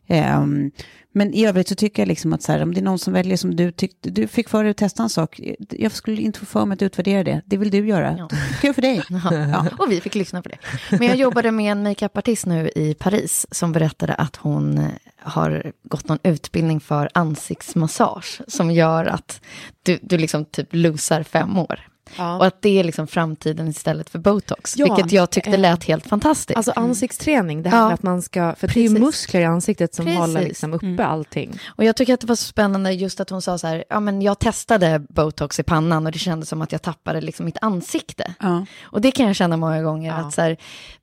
[0.07, 0.71] Ehm,
[1.17, 3.13] men i övrigt så tycker jag liksom att så här, om det är någon som
[3.13, 5.41] väljer som du tyckte, du fick för dig att testa en sak,
[5.71, 8.17] jag skulle inte få för mig att utvärdera det, det vill du göra.
[8.19, 8.29] Ja.
[8.61, 9.03] Kul för dig.
[9.51, 9.67] Ja.
[9.79, 10.59] Och vi fick lyssna på det.
[10.91, 14.87] Men jag jobbade med en makeupartist nu i Paris som berättade att hon
[15.19, 19.41] har gått någon utbildning för ansiktsmassage som gör att
[19.83, 21.81] du, du liksom typ losar fem år.
[22.19, 25.85] Och att det är liksom framtiden istället för botox, Ja, vilket jag tyckte eh, lät
[25.85, 26.57] helt fantastiskt.
[26.57, 27.85] Alltså ansiktsträning, det här Ja.
[27.85, 29.01] med att man ska, för det är ju Precis.
[29.05, 30.21] muskler i ansiktet som Precis.
[30.21, 31.59] håller liksom uppe allting.
[31.67, 34.01] Och jag tycker att det var så spännande just att hon sa så här, ja
[34.01, 37.59] men jag testade botox i pannan och det kändes som att jag tappade liksom mitt
[37.61, 38.35] ansikte.
[38.41, 38.67] Ja.
[38.83, 40.15] Och det kan jag känna många gånger, Ja.
[40.17, 40.57] att så här,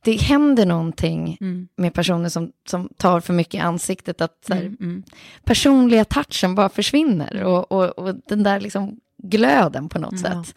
[0.04, 1.68] det händer någonting Mm.
[1.78, 5.04] med personer som, som tar för mycket i ansiktet, att så här, Mm, mm.
[5.46, 10.44] personliga touchen bara försvinner och, och, och den där liksom glöden på något Ja.
[10.44, 10.56] sätt.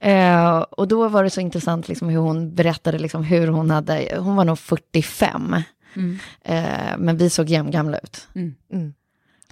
[0.00, 4.16] Eh, och då var det så intressant liksom hur hon berättade liksom hur hon hade,
[4.18, 5.56] hon var nog 45,
[5.96, 6.18] Mm.
[6.44, 8.28] eh, men vi såg jämngamla ut.
[8.34, 8.54] Mm.
[8.72, 8.94] Mm.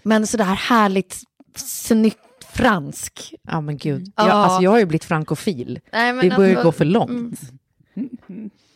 [0.02, 1.22] Men så det här härligt,
[1.56, 2.18] snyggt
[2.50, 3.34] fransk.
[3.48, 4.12] Ja men gud.
[4.16, 4.26] Ja.
[4.28, 5.80] Jag, alltså, jag har ju blivit frankofil.
[5.92, 7.40] Nej, men Det börjar ju alltså- gå för långt.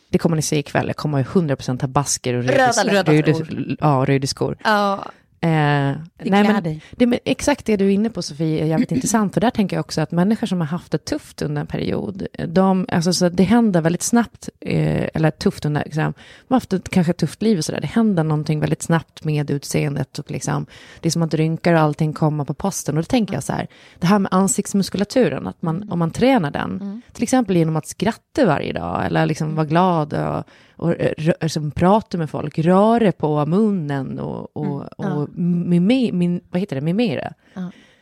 [0.09, 0.87] Det kommer ni se ikväll.
[0.87, 3.75] Jag kommer ju 100% ha basker och Röda röda, röda röda, skor.
[3.79, 4.57] ja, röda skor.
[4.63, 5.05] Ja,
[5.43, 6.81] Eh, Det nej, men, dig.
[6.91, 9.33] det, men exakt det du är inne på Sofie är jävligt intressant.
[9.33, 12.27] För där tänker jag också att människor som har haft det tufft under en period,
[12.47, 16.13] de, alltså, så det händer väldigt snabbt, eh, eller tufft under, liksom, man
[16.47, 20.19] har haft ett kanske tufft liv och sådär, det händer någonting väldigt snabbt med utseendet
[20.19, 20.65] och liksom,
[20.99, 22.97] det är som att rynkar och allting kommer på posten.
[22.97, 23.67] Och då tänker jag så här,
[23.99, 28.45] det här med ansiktsmuskulaturen, att man, om man tränar den, till exempel genom att skratta
[28.45, 30.43] varje dag, eller liksom vara glad och,
[30.81, 36.59] och rö- liksom prata med folk, röra på munnen och, och, och mime, min, vad
[36.59, 37.33] heter det, mimera,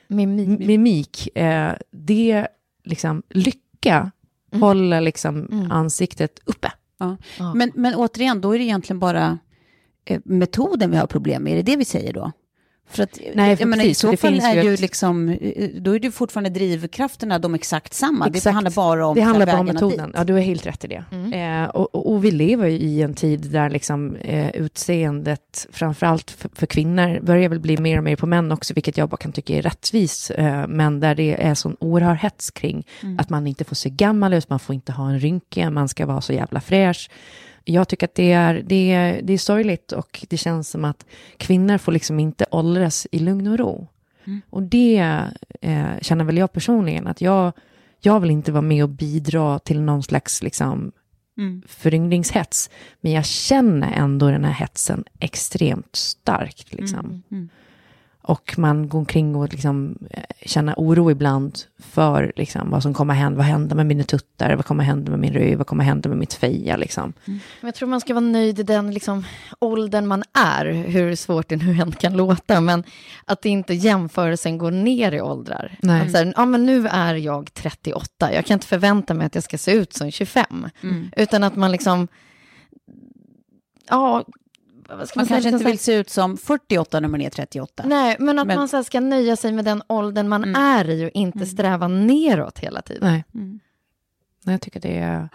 [0.08, 0.60] mimik.
[0.68, 2.48] mimik, eh, det
[2.84, 4.12] liksom lycka
[4.52, 6.72] håller liksom ansiktet uppe.
[7.00, 7.18] Ja.
[7.40, 7.54] Ja.
[7.54, 9.40] Men, men återigen, då är det egentligen bara
[10.06, 11.54] eh, metoden vi har problem med.
[11.54, 12.32] Är det det vi säger då?
[12.92, 15.30] För att, Nej, för jag menar, I så det fall finns är ju ett- liksom,
[15.30, 18.30] eh, då är det fortfarande drivkrafterna de exakt samma.
[18.30, 18.54] Det Exakt.
[18.54, 20.06] handlar bara om Det handlar bara om metoden.
[20.08, 20.16] dit.
[20.18, 21.04] Ja, du har helt rätt i det.
[21.38, 26.32] Eh, och, och, och vi lever ju i en tid där liksom, eh, utseendet, framförallt
[26.32, 29.18] för, för kvinnor, börjar väl bli mer och mer på män också, vilket jag bara
[29.18, 30.32] kan tycka är rättvis.
[30.32, 32.86] Eh, men där det är sån oerhörd hets kring
[33.18, 36.06] att man inte får se gammal ut, man får inte ha en rynka, man ska
[36.06, 37.10] vara så jävla fräsch.
[37.64, 41.06] Jag tycker att det är, det, är, det är sorgligt och det känns som att
[41.38, 43.88] kvinnor får liksom inte åldras i lugn och ro.
[44.50, 44.98] Och det
[45.62, 47.52] eh, känner väl jag personligen att jag,
[48.00, 50.92] jag vill inte vara med och bidra till någon slags liksom,
[51.38, 51.62] Mm.
[51.68, 52.70] föryngringshets.
[53.02, 56.74] Men jag känner ändå den här hetsen extremt starkt.
[56.74, 57.24] Liksom.
[57.32, 57.50] Mm.
[58.22, 63.14] Och man går omkring och liksom, eh, känner oro ibland för liksom, vad som kommer
[63.14, 63.38] hända.
[63.38, 64.56] Vad händer med mina tuttar?
[64.56, 65.58] Vad kommer hända med min röv?
[65.58, 66.78] Vad kommer hända med mitt feja?
[66.78, 67.14] Liksom.
[67.26, 69.26] Men jag tror man ska vara nöjd i den liksom,
[69.60, 72.84] åldern man är, hur svårt det nu än kan låta, men
[73.26, 75.78] att inte jämförelsen går ner i åldrar.
[75.82, 76.02] Nej.
[76.02, 79.36] Att så här, ja, men nu är jag 38, jag kan inte förvänta mig att
[79.36, 81.12] jag ska se ut som 25, Mm.
[81.18, 82.08] utan att man liksom,
[83.90, 84.24] ja,
[84.90, 87.84] man, Man kanske inte vill se ut som 48 när man är 38.
[87.88, 90.62] Nej, men att Men- man så här ska nöja sig med den åldern man Mm.
[90.62, 93.12] är i och inte sträva neråt hela tiden.
[93.12, 93.24] Nej.
[93.34, 93.60] Mm.
[94.44, 95.30] Nej, jag tycker det är...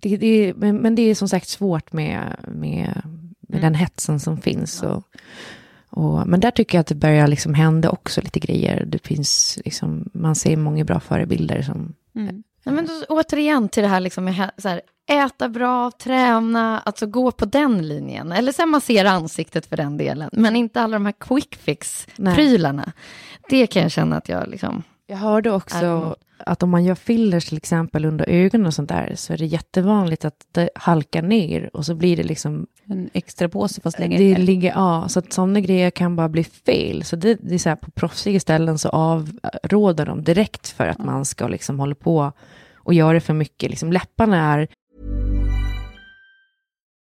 [0.00, 3.02] Det, det är men, men det är som sagt svårt med, med,
[3.40, 4.82] med den hetsen som finns.
[4.82, 5.02] Och,
[5.88, 8.84] och, men där tycker jag att det börjar liksom hända också lite grejer.
[8.84, 11.94] Det finns liksom, man ser många bra förebilder som...
[12.14, 12.42] Mm.
[12.64, 14.50] Nej, men då, återigen till det här, liksom med här,
[15.10, 18.32] äta bra, träna, alltså gå på den linjen.
[18.32, 22.92] Eller sen man ser ansiktet för den delen, men inte alla de här quick fix-prylarna.
[23.48, 24.82] Det kan jag känna att jag liksom...
[25.06, 26.14] Jag hörde också det-
[26.46, 29.46] att om man gör fillers till exempel under ögonen och sånt där så är det
[29.46, 34.18] jättevanligt att det halkar ner och så blir det liksom En extra påse fast längre
[34.18, 37.04] det ligger, ja, så att sådana grejer kan bara bli fel.
[37.04, 40.98] Så det, det är så här, på proffsiga ställen så avråder de direkt för att
[40.98, 42.32] man ska liksom hålla på
[42.74, 43.70] och göra för mycket.
[43.70, 44.68] Liksom läpparna är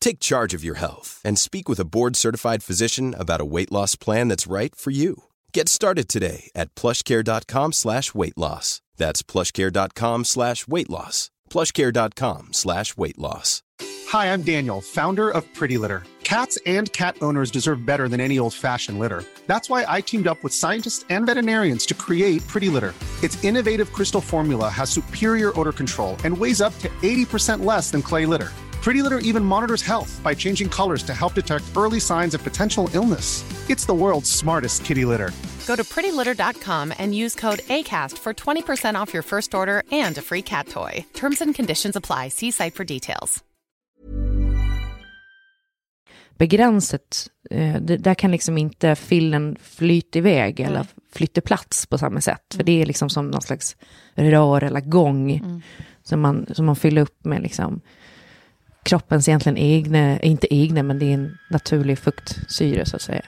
[0.00, 3.96] Take charge of your health and speak with a board-certified physician about a weight loss
[3.96, 5.24] plan that's right for you.
[5.52, 8.80] Get started today at plushcare.com slash weight loss.
[8.96, 11.30] That's plushcare.com slash weight loss.
[11.50, 13.62] plushcare.com slash weight loss.
[14.08, 16.02] Hi, I'm Daniel, founder of Pretty Litter.
[16.24, 19.24] Cats and cat owners deserve better than any old fashioned litter.
[19.46, 22.94] That's why I teamed up with scientists and veterinarians to create Pretty Litter.
[23.22, 28.00] Its innovative crystal formula has superior odor control and weighs up to 80% less than
[28.02, 28.50] clay litter.
[28.82, 32.88] Pretty Litter even monitors health by changing colors to help detect early signs of potential
[32.94, 33.44] illness.
[33.68, 35.30] It's the world's smartest kitty litter.
[35.66, 40.22] Go to prettylitter.com and use code ACAST for 20% off your first order and a
[40.22, 41.04] free cat toy.
[41.12, 42.28] Terms and conditions apply.
[42.28, 43.44] See site for details.
[46.40, 47.28] begränsat.
[47.50, 52.54] Eh, där kan liksom inte fillen flyta iväg eller flytta plats på samma sätt.
[52.54, 53.76] För det är liksom som någon slags
[54.14, 55.40] rör eller gång
[56.02, 57.80] som, man, som man fyller upp med liksom
[58.82, 63.22] kroppens egentligen egna, inte egna, men det är en naturlig fuktsyre så att säga.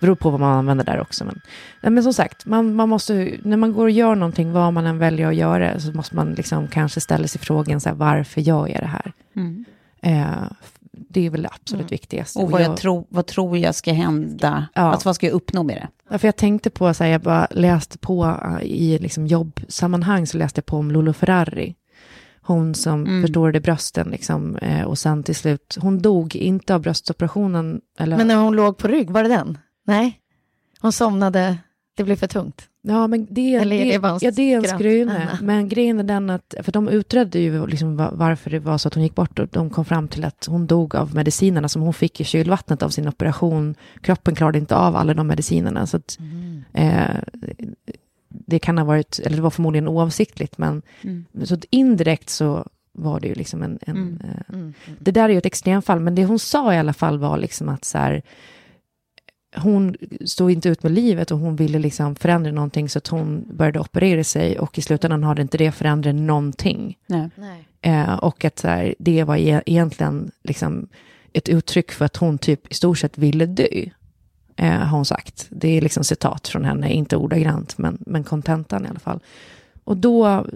[0.00, 1.24] Det beror på vad man använder där också.
[1.24, 1.40] Men,
[1.94, 4.98] men som sagt, man, man måste, när man går och gör någonting, vad man än
[4.98, 8.68] väljer att göra, så måste man liksom kanske ställa sig frågan, så här, varför gör
[8.68, 9.12] jag det här?
[10.02, 10.52] Eh,
[11.08, 12.38] det är väl det absolut viktigaste.
[12.38, 14.66] Och vad, jag, jag tror, vad tror jag ska hända?
[14.74, 14.82] Ja.
[14.82, 15.88] Alltså vad ska jag uppnå med det?
[16.10, 20.26] Ja, för jag tänkte på, så här, jag bara läste på uh, i liksom jobbsammanhang,
[20.26, 21.74] så läste jag på om Lolo Ferrari.
[22.46, 23.22] Hon som Mm.
[23.22, 27.80] förstorade brösten, liksom, eh, och sen till slut, hon dog inte av bröstoperationen.
[27.98, 29.58] Eller, Men när hon låg på rygg, var det den?
[29.86, 30.20] Nej,
[30.80, 31.58] hon somnade,
[31.96, 32.68] det blev för tungt.
[32.88, 34.62] Ja, men det, är det, det ja, det är en.
[35.10, 35.38] Anna?
[35.42, 38.88] Men grejen är den att, för de utredde ju liksom va- varför det var så
[38.88, 41.82] att hon gick bort och de kom fram till att hon dog av medicinerna som
[41.82, 43.74] hon fick i kylvattnet av sin operation.
[44.00, 45.86] Kroppen klarade inte av alla de medicinerna.
[45.86, 46.18] Så att,
[46.72, 47.16] eh,
[48.46, 50.82] det kan ha varit, eller det var förmodligen oavsiktligt, men
[51.44, 53.78] så att indirekt så var det ju liksom en...
[53.82, 54.54] en eh,
[54.98, 57.68] Det där är ju ett extremfall, men det hon sa i alla fall var liksom
[57.68, 58.22] att så här,
[59.56, 63.44] hon stod inte ut med livet och hon ville liksom förändra någonting så att hon
[63.56, 66.98] började operera sig och i slutändan hade inte det förändrat någonting.
[67.06, 67.30] Nej.
[67.36, 67.66] Nej.
[67.82, 70.88] Eh, och att så här, det var e- egentligen liksom
[71.32, 73.84] ett uttryck för att hon typ i stort sett ville dö.
[74.56, 75.46] Eh, har hon sagt.
[75.50, 79.20] Det är liksom citat från henne, inte ordagrant, men, men kontentan i alla fall.
[79.84, 80.46] Och då,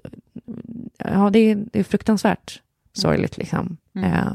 [0.99, 2.61] ja det är, det är fruktansvärt
[2.93, 3.77] sorgligt liksom.
[3.97, 4.35] Eh,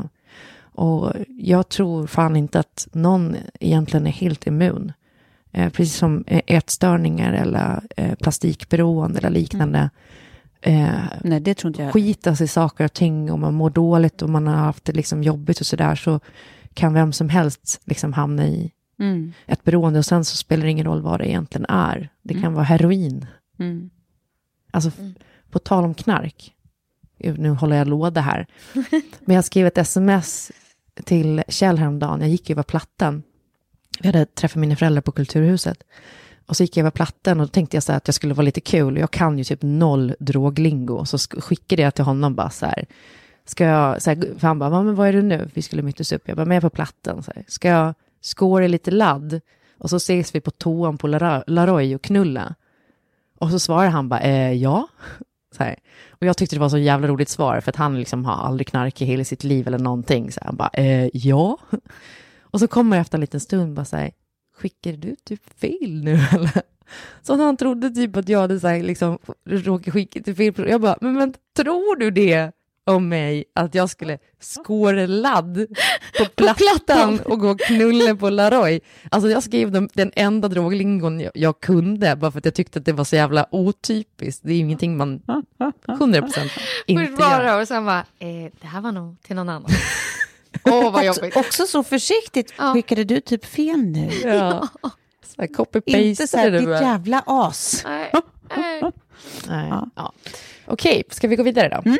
[0.57, 4.91] och jag tror fan inte att någon egentligen är helt immun.
[5.51, 9.89] Eh, precis som eh, ätstörningar eller eh, plastikberoende eller liknande.
[10.61, 10.89] Eh,
[11.21, 11.93] Nej, det tror inte jag.
[11.93, 15.23] skitas i saker och ting och man mår dåligt och man har haft det liksom
[15.23, 16.19] jobbigt och sådär så
[16.73, 19.33] kan vem som helst liksom hamna i Mm.
[19.45, 22.09] ett beroende och sen så spelar det ingen roll vad det egentligen är.
[22.21, 23.25] Det kan vara heroin.
[23.59, 23.89] Mm.
[24.71, 26.51] Alltså f- på tal om knark.
[27.17, 28.47] Nu håller jag låda här.
[29.25, 30.51] Men jag skrev ett sms
[31.03, 32.19] till Kjell häromdagen.
[32.21, 33.23] Jag gick över plattan.
[33.99, 35.83] Vi hade träffat mina föräldrar på Kulturhuset.
[36.45, 38.33] Och så gick jag över plattan och då tänkte jag så här att jag skulle
[38.33, 38.97] vara lite kul.
[38.97, 41.05] Jag kan ju typ noll droglingo.
[41.05, 42.85] Så sk- skickade jag till honom bara så här.
[43.45, 45.49] Ska jag, så här, för han bara, "Va, men vad är du nu?
[45.53, 46.27] Vi skulle mötas upp.
[46.27, 47.23] Jag bara, men jag är på plattan.
[47.23, 47.43] Så här.
[47.47, 47.93] Ska jag
[48.25, 49.41] skåra lite ladd?
[49.77, 51.07] Och så ses vi på toan på
[51.47, 52.55] Laroy och knulla.
[53.39, 54.87] Och så svarar han bara, eh, ja.
[55.57, 55.75] Så här.
[56.09, 58.67] Och jag tyckte det var så jävla roligt svar, för att han liksom har aldrig
[58.67, 60.31] knarkat i hela sitt liv eller någonting.
[60.31, 61.57] Så han bara, eh, ja.
[62.41, 64.11] Och så kommer jag efter en liten stund bara så här,
[64.57, 66.61] skickar du typ fel nu eller?
[67.21, 70.71] Så han trodde typ att jag hade så här, liksom, råkat skicka till fel person.
[70.71, 72.51] Jag bara, men, men tror du det
[72.85, 75.65] om mig, att jag skulle skåra ladd
[76.17, 78.79] på plattan och gå och knulla på Laroy?
[79.11, 82.79] Alltså jag skrev den, den enda droglingon jag, jag kunde, bara för att jag tyckte
[82.79, 84.41] att det var så jävla otypiskt.
[84.43, 85.21] Det är ingenting man
[85.87, 86.49] 100%
[86.87, 87.61] inte Först bara gör.
[87.61, 89.71] och sen bara, eh, det här var nog till någon annan.
[90.65, 91.37] Åh, vad jobbigt.
[91.37, 92.73] Också så försiktigt Ja.
[92.73, 94.09] skickade du typ fel nu.
[94.23, 94.67] Ja.
[95.35, 97.81] Så här, copy-paste Inte så här, ditt jävla as.
[97.85, 98.11] Nej,
[98.55, 98.81] nej.
[99.47, 99.73] Nej.
[99.95, 100.11] Ja.
[100.67, 101.91] Okej, ska vi gå vidare då?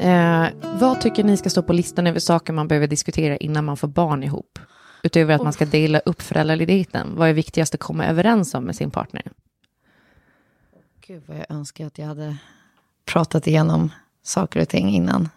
[0.00, 0.48] Eh,
[0.80, 3.88] vad tycker ni ska stå på listan över saker man behöver diskutera innan man får
[3.88, 4.58] barn ihop?
[5.02, 7.16] Utöver att man ska dela upp föräldraledigheten.
[7.16, 9.32] Vad är viktigast att komma överens om med sin partner?
[11.06, 12.36] Gud vad jag önskar att jag hade
[13.04, 15.28] pratat igenom saker och ting innan.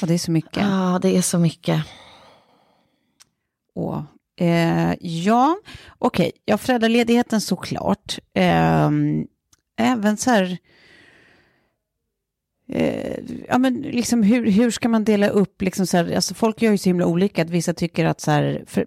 [0.00, 0.62] Och det är så mycket.
[0.62, 1.84] Ja, det är så mycket.
[3.74, 4.02] Och,
[4.36, 5.56] eh, ja,
[5.98, 6.32] okej.
[6.44, 8.18] Ja, föräldraledigheten såklart.
[8.34, 8.90] Eh,
[9.76, 10.58] även så här...
[12.68, 13.18] Eh,
[13.48, 16.72] ja, men liksom hur, hur ska man dela upp, liksom så här, alltså folk gör
[16.72, 18.86] ju så himla olika, att vissa tycker att så här, för,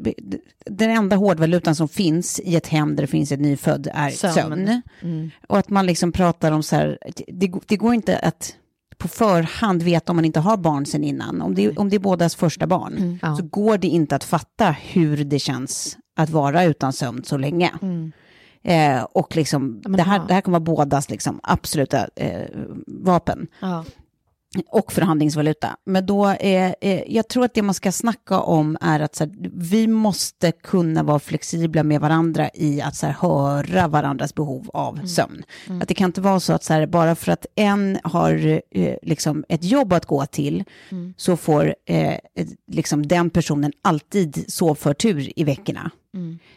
[0.65, 4.33] den enda hårdvalutan som finns i ett hem där det finns ett nyfödd är Sömn.
[4.33, 4.81] sömn.
[5.01, 5.31] Mm.
[5.47, 8.55] Och att man liksom pratar om så här, det, det går inte att
[8.99, 11.41] på förhand veta om man inte har barn sen innan.
[11.41, 13.19] Om det, om det är bådas första barn Mm.
[13.21, 13.35] Ja.
[13.35, 17.71] så går det inte att fatta hur det känns att vara utan sömn så länge.
[17.81, 18.11] Mm.
[18.63, 22.41] Eh, och liksom, det, här, det här kommer vara bådas liksom, absoluta eh,
[22.87, 23.85] vapen Ja.
[24.67, 25.77] Och förhandlingsvaluta.
[25.85, 29.23] Men då är, eh, jag tror att det man ska snacka om är att så
[29.23, 34.69] här, vi måste kunna vara flexibla med varandra i att så här, höra varandras behov
[34.73, 35.43] av sömn.
[35.81, 38.95] Att det kan inte vara så att så här, bara för att en har eh,
[39.01, 40.63] liksom ett jobb att gå till
[41.17, 42.15] så får eh,
[42.67, 45.91] liksom den personen alltid sovförtur i veckorna.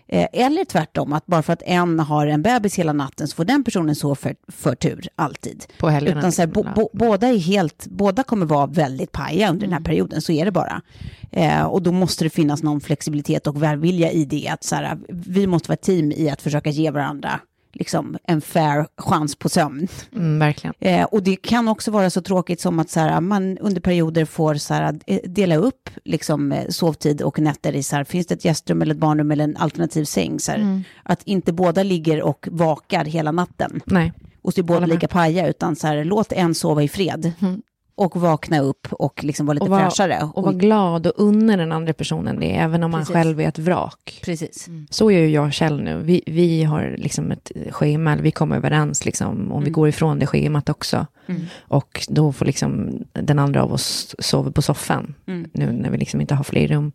[0.08, 3.44] Eh, eller tvärtom, att bara för att en har en bebis hela natten så får
[3.44, 5.64] den personen så för, förtur alltid.
[5.78, 6.20] På helgerna.
[6.20, 9.66] Utan så här, bo, liksom, bo, båda är helt, båda kommer vara väldigt paja under
[9.66, 10.82] den här perioden, så är det bara.
[11.30, 14.98] Eh, och då måste det finnas någon flexibilitet och välvilja i det, att så här,
[15.08, 17.40] vi måste vara ett team i att försöka ge varandra
[17.72, 19.88] liksom, en fair chans på sömn.
[20.12, 20.74] Mm, verkligen.
[20.80, 24.24] Eh, och det kan också vara så tråkigt som att så här, man under perioder
[24.24, 28.26] får så här, eh, dela upp liksom, eh, sovtid och nätter i så här, finns
[28.26, 30.40] det ett gästrum eller ett barnrum eller en alternativ säng.
[30.40, 34.12] Så här, Att inte båda ligger och vakar hela natten Nej.
[34.42, 37.32] och så är båda lika paja, utan så här, låt en sova i fred
[37.94, 40.30] och vakna upp och liksom vara lite Och vara, fräschare.
[40.34, 43.14] och vara glad och unna den andra personen det, även om man Precis.
[43.14, 44.20] själv är ett vrak.
[44.24, 44.68] Precis.
[44.90, 46.02] Så gör ju jag och Kjell nu.
[46.02, 50.26] Vi, vi har liksom ett schema, vi kommer överens liksom, om vi går ifrån det
[50.26, 51.06] schemat också.
[51.60, 55.14] Och då får liksom den andra av oss sova på soffan,
[55.52, 56.92] nu när vi liksom inte har fler rum.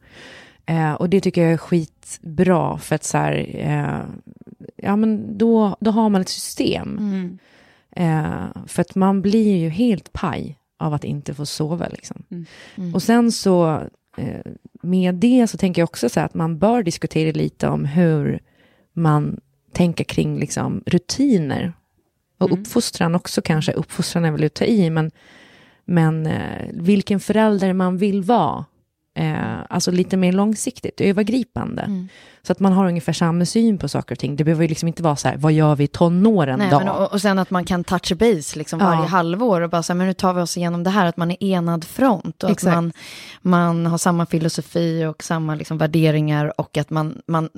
[0.66, 4.00] Eh, och det tycker jag är skitbra, för att så här, eh,
[4.76, 7.00] ja men då, då har man ett system.
[7.92, 11.88] Eh, för att man blir ju helt paj av att inte få sova.
[11.88, 12.24] Liksom.
[12.94, 13.84] Och sen så,
[14.18, 17.86] eh, med det så tänker jag också så här att man bör diskutera lite om
[17.86, 18.40] hur
[18.94, 19.40] man
[19.72, 21.74] tänker kring liksom, rutiner.
[22.38, 25.12] Och uppfostran också kanske, uppfostran är väl att ta i, men,
[25.86, 28.66] men eh, vilken förälder man vill vara.
[29.18, 32.08] Eh, alltså lite mer långsiktigt, övergripande.
[32.44, 34.36] Så att man har ungefär samma syn på saker och ting.
[34.36, 36.92] Det behöver ju liksom inte vara så här, vad gör vi i tonåren Nej, då?
[36.92, 38.86] och, och sen att man kan touch base liksom Ja.
[38.86, 41.18] varje halvår och bara så här, men nu tar vi oss igenom det här, att
[41.18, 42.68] man är enad front och Exakt.
[42.68, 42.94] att man,
[43.42, 47.50] man har samma filosofi och samma liksom värderingar och att man, man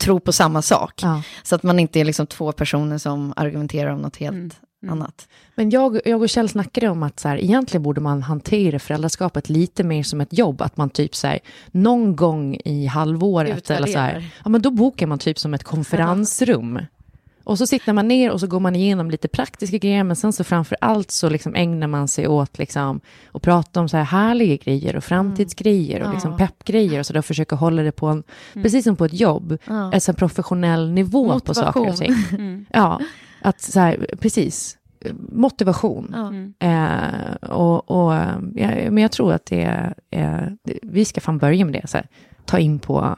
[0.00, 0.94] tror på samma sak.
[1.02, 1.22] Ja.
[1.42, 5.28] Så att man inte är liksom två personer som argumenterar om något helt annat.
[5.54, 9.48] Men jag, jag och Kjell snackade om att så här, egentligen borde man hantera föräldraskapet
[9.48, 10.62] lite mer som ett jobb.
[10.62, 11.38] Att man typ så här,
[11.70, 15.64] någon gång i halvåret eller så här, ja men då bokar man typ som ett
[15.64, 16.78] konferensrum.
[17.48, 20.32] Och så sitter man ner och så går man igenom lite praktiska grejer, men sen
[20.32, 23.00] så framför allt så liksom ägnar man sig åt liksom
[23.32, 27.22] att prata om så här härliga grejer och framtidsgrejer och liksom peppgrejer och så där
[27.22, 31.54] försöka hålla det på en, precis som på ett jobb, alltså en professionell nivå på
[31.54, 32.66] saker och ting.
[32.72, 33.00] Ja,
[33.42, 34.78] att så här, precis,
[35.32, 36.14] motivation.
[36.58, 38.12] Eh, och, och,
[38.54, 41.96] ja, men jag tror att det är, eh, vi ska fan börja med det, så
[41.96, 42.06] här,
[42.44, 43.16] ta in på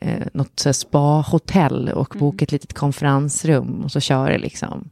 [0.00, 4.90] eh, något så här spa-hotell och boka ett litet konferensrum och så köra liksom.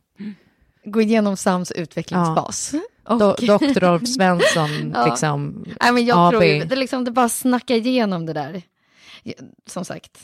[0.85, 2.75] Gå igenom Sams utvecklingsfas.
[3.05, 3.81] Och, Do, Dr.
[3.81, 5.07] Rolf Svensson, Ja.
[5.07, 6.31] liksom, Nej, men jag AB.
[6.33, 8.63] tror ju, det, är liksom, det bara snacka igenom det där.
[9.23, 9.33] Ja,
[9.67, 10.19] Som sagt,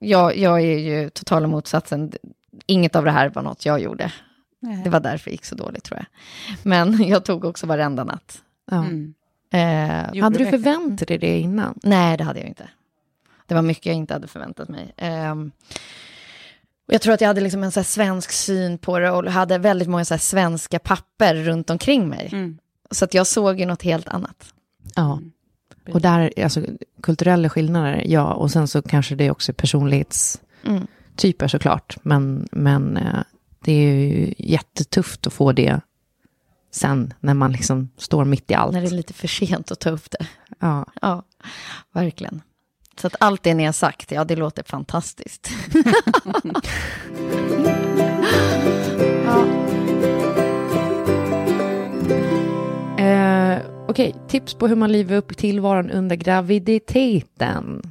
[0.00, 2.12] jag, jag är ju totala motsatsen.
[2.66, 4.12] Inget av det här var något jag gjorde.
[4.84, 6.06] Det var därför det gick så dåligt tror jag.
[6.62, 8.42] Men jag tog också varenda natt.
[8.70, 8.76] ja.
[8.76, 9.14] Mm.
[9.50, 11.78] Eh, Hade du förväntat dig det innan?
[11.82, 12.68] nej, det hade jag inte.
[13.46, 14.94] Det var mycket jag inte hade förväntat mig.
[14.96, 15.52] Ehm,
[16.88, 19.24] och jag tror att jag hade liksom en så här svensk syn på det och
[19.32, 22.28] hade väldigt många så här svenska papper runt omkring mig.
[22.32, 22.58] Mm.
[22.90, 24.54] Så att jag såg ju något helt annat.
[24.94, 25.20] Ja.
[25.92, 26.62] Och där, alltså
[27.02, 31.48] kulturella skillnader, ja, och sen så kanske det är också personlighetstyper Mm.
[31.48, 31.96] såklart.
[32.02, 33.20] Men, men eh,
[33.60, 35.80] det är ju jättetufft att få det
[36.70, 38.72] sen när man liksom står mitt i allt.
[38.72, 40.26] När det är lite för sent att ta upp det.
[40.58, 40.86] Ja.
[41.02, 41.22] Ja,
[41.92, 42.42] verkligen.
[43.00, 45.50] Så att allt det ni har sagt, ja det låter fantastiskt.
[52.98, 57.82] Eh, Okej, tips på hur man livar upp tillvaron under graviditeten.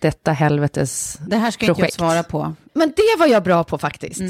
[0.00, 1.94] Detta helvetes Det här ska inte jag projekt.
[1.94, 2.54] svara på.
[2.72, 4.20] Men det var jag bra på faktiskt.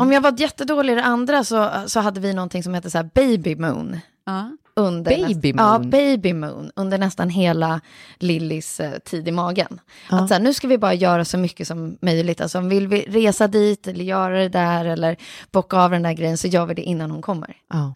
[0.00, 2.98] Om jag var jättedålig i det andra så, så hade vi någonting som hette så
[2.98, 4.00] här baby moon.
[4.26, 4.50] Ja.
[4.80, 5.90] Under Baby näst- Ja, moon?
[5.90, 6.70] baby moon.
[6.76, 7.80] Under nästan hela
[8.18, 9.80] Lillis eh, tid i magen.
[10.08, 12.40] Att så här, nu ska vi bara göra så mycket som möjligt.
[12.40, 15.16] Alltså, vill vi resa dit eller göra det där eller
[15.52, 17.56] bocka av den där grejen så gör vi det innan hon kommer.
[17.68, 17.94] Ja,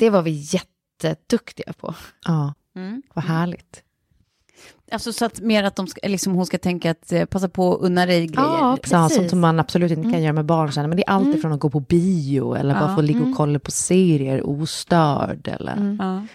[0.00, 1.94] Det var vi jätteduktiga på.
[2.24, 2.54] ja.
[2.76, 3.02] Mm.
[3.14, 3.82] vad härligt.
[4.92, 7.74] Alltså så att mer att de ska, liksom hon ska tänka att eh, passa på
[7.74, 8.48] att unna dig grejer.
[8.48, 9.30] Ja, Så, sånt Precis.
[9.30, 10.88] som man absolut inte kan göra med barn sen.
[10.88, 12.96] Men det är allt ifrån att gå på bio eller bara Ja.
[12.96, 15.48] få ligga och kolla på serier ostörd.
[15.48, 16.26] Eller, Ja.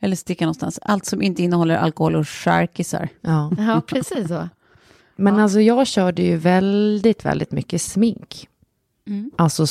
[0.00, 0.78] Eller sticka någonstans.
[0.82, 3.08] Allt som inte innehåller alkohol och charkisar.
[3.20, 3.52] ja.
[3.58, 4.48] Ja, precis så.
[5.16, 8.48] Men alltså jag körde ju väldigt, väldigt mycket smink.
[9.36, 9.66] Alltså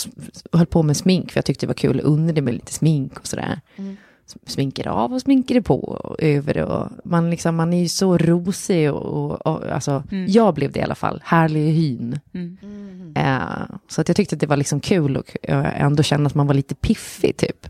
[0.51, 2.01] höll på med smink för jag tyckte det var kul.
[2.03, 3.61] Unnade mig lite smink och sådär.
[3.77, 3.83] S-
[4.45, 8.91] Sminkade av och sminkade på och över och man, liksom, man är ju så rosig
[8.91, 12.19] och, och, och alltså, jag blev det i alla fall, härlig hyn.
[13.15, 16.35] Eh, så att jag tyckte att det var liksom kul och jag ändå kände att
[16.35, 17.67] man var lite piffig typ.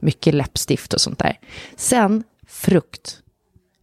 [0.00, 1.38] Mycket läppstift och sånt där.
[1.76, 3.20] Sen frukt.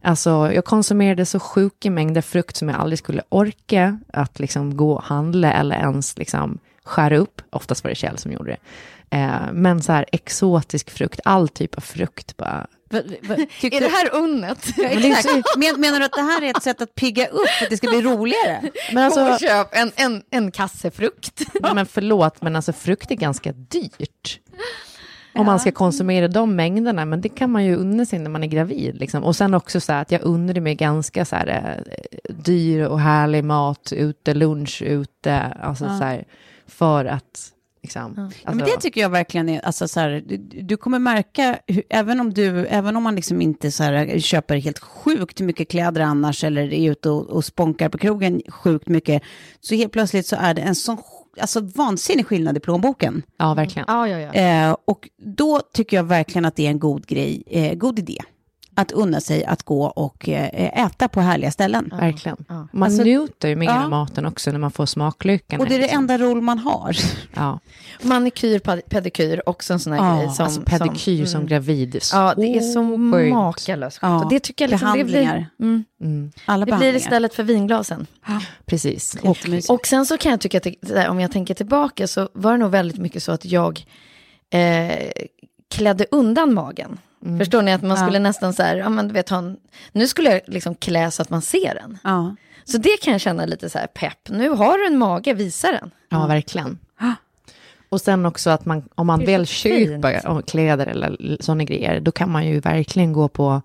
[0.02, 4.92] Alltså, jag konsumerade så sjuka mängder frukt som jag aldrig skulle orka att liksom gå
[4.92, 7.42] och handla eller ens liksom skära upp.
[7.50, 8.56] Oftast var det Kjell som gjorde det.
[9.12, 12.66] Eh, men så här exotisk frukt, all typ av frukt bara.
[12.90, 14.66] Va- va- tyckte Är det här unnet?
[15.56, 17.88] Men, menar du att det här är ett sätt att pigga upp, att det ska
[17.88, 18.62] bli roligare?
[18.92, 21.42] Men Gå och alltså, köp en, en, en kasse frukt.
[21.60, 24.40] nej, men förlåt, men alltså frukt är ganska dyrt.
[25.34, 28.42] Om man ska konsumera de mängderna, men det kan man ju unna sig när man
[28.42, 29.00] är gravid.
[29.00, 29.24] Liksom.
[29.24, 33.00] Och sen också så här att jag unnar mig ganska så här, eh, dyr och
[33.00, 36.24] härlig mat ute, lunch ute, alltså så här,
[36.66, 37.51] för att
[37.82, 38.14] liksom...
[38.16, 41.58] Ja, Alltså, men det tycker jag verkligen är, alltså så här, du, du kommer märka,
[41.66, 45.70] hur, även om du, även om man liksom inte så här, köper helt sjukt mycket
[45.70, 49.22] kläder annars, eller är ute och, och sponkar på krogen sjukt mycket,
[49.60, 50.98] så helt plötsligt så är det en sån
[51.40, 53.22] alltså, vansinnig skillnad i plånboken.
[53.36, 53.84] Ja, verkligen.
[53.88, 54.32] Ja, ja, ja.
[54.32, 58.18] Eh, och då tycker jag verkligen att det är en god grej, eh, god idé.
[58.74, 61.92] Att unna sig att gå och eh, äta på härliga ställen.
[62.00, 62.36] Verkligen.
[62.48, 62.68] Ja.
[62.72, 63.84] Man Alltså- njuter ju mer Ja.
[63.84, 65.60] av maten också när man får smaklyckan.
[65.60, 65.98] Och det är det liksom.
[65.98, 66.96] enda roll man har.
[67.34, 67.58] Ja.
[68.02, 70.44] Manikyr, ped- pedikyr, också en sån här Ja, grej som...
[70.44, 71.48] Alltså pedikyr som, mm.
[71.48, 71.98] gravid.
[72.12, 73.34] Ja, det är så sjukt.
[73.34, 73.98] makalöst.
[74.02, 75.46] Ja, Och det tycker jag liksom, det blir, behandlingar.
[75.60, 78.06] mm, Mm, Alla det blir istället för vinglasen.
[78.66, 79.16] precis.
[79.22, 79.38] Och.
[79.74, 82.58] Och sen så kan jag tycka att så om jag tänker tillbaka så var det
[82.58, 83.84] nog väldigt mycket så att jag
[84.50, 84.92] eh,
[85.70, 86.98] klädde undan magen.
[87.38, 88.00] Förstår ni att man Mm.
[88.00, 88.06] Ja.
[88.06, 89.56] skulle nästan så här, ja men du vet ha en,
[89.92, 91.98] nu skulle jag liksom klä så att man ser den.
[92.04, 92.36] Ja.
[92.64, 95.72] Så det kan jag känna lite så här pepp, nu har du en mage, visa
[95.72, 95.90] den.
[96.08, 96.78] ja, verkligen.
[97.88, 102.30] Och sen också att man, om man väl köper kläder eller sådana grejer, då kan
[102.30, 103.62] man ju verkligen gå på,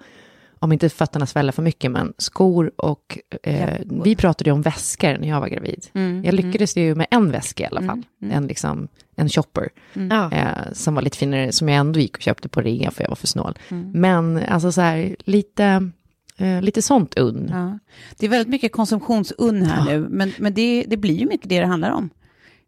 [0.60, 5.18] om inte fötterna sväller för mycket, men skor och, eh, vi pratade ju om väskor
[5.18, 5.86] när jag var gravid.
[5.94, 8.38] Mm, Jag lyckades ju med en väska i alla fall, mm.
[8.38, 10.32] en, liksom, en shopper, Ja.
[10.32, 13.10] eh, som var lite finare, som jag ändå gick och köpte på rea för jag
[13.10, 13.58] var för snål.
[13.70, 13.92] Mm.
[13.94, 15.92] Men alltså så här, lite,
[16.38, 17.48] eh, lite sånt unn.
[17.52, 17.80] Ja.
[18.18, 21.60] Det är väldigt mycket konsumtionsunn här nu, men, men det, det blir ju mycket det
[21.60, 22.10] det handlar om.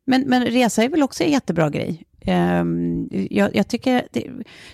[0.06, 2.04] Men, men resa är väl också en jättebra grej.
[2.30, 4.24] Ehm, jag, jag tycker det,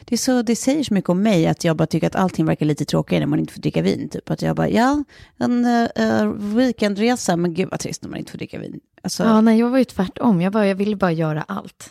[0.06, 2.46] det, är så, det säger så mycket om mig att jag bara tycker att allting
[2.46, 4.10] verkar lite tråkigare när man inte får dricka vin.
[4.10, 5.04] Typ att jag bara, ja,
[5.38, 8.80] en uh, weekendresa, men gud vad trist när man inte får dricka vin.
[9.04, 11.90] Alltså, Ja, nej, jag var ju tvärtom, jag, bara, jag ville bara göra allt.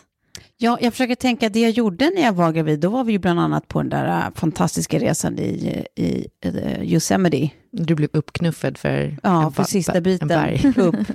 [0.57, 3.19] Ja, jag försöker tänka, det jag gjorde när jag var gravid, då var vi ju
[3.19, 6.27] bland annat på den där äh, fantastiska resan i, i, i
[6.81, 7.49] Yosemite.
[7.71, 10.73] Du blev uppknuffad för, Ja, en för sista en biten berg.
[10.77, 10.95] upp.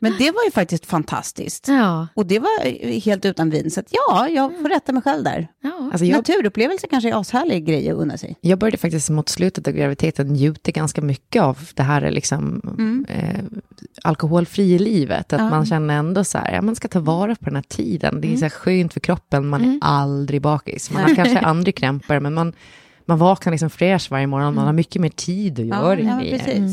[0.00, 1.68] Men det var ju faktiskt fantastiskt.
[1.68, 2.64] Ja, Och det var
[3.00, 5.48] helt utan vin, så att ja, jag får rätta mig själv där.
[5.62, 5.90] ja.
[5.92, 8.36] Alltså jag, Naturupplevelse kanske är ashärlig grej att unna sig.
[8.40, 13.06] jag började faktiskt mot slutet av graviditeten njuta ganska mycket av det här liksom, Mm.
[13.08, 13.40] eh,
[14.02, 15.32] alkoholfria livet.
[15.32, 15.50] Att Ja.
[15.50, 18.20] man känner ändå så här, ja, man ska ta vara på den här tiden.
[18.20, 19.74] Det är så här skönt för kroppen, man Mm.
[19.82, 20.90] är aldrig bakis.
[20.90, 22.52] Man har kanske andra krämpor, men man,
[23.06, 24.54] man vaknar liksom fräsch varje morgon.
[24.54, 26.06] Man har mycket mer tid att göra Mm.
[26.08, 26.68] ja, grejer.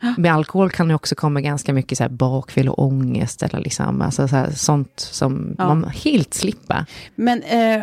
[0.18, 4.02] Med alkohol kan det också komma ganska mycket så här bakfyll och ångest eller liksom,
[4.02, 5.74] alltså så här, sånt som Ja.
[5.74, 6.84] man helt slipper.
[7.14, 7.82] Men eh,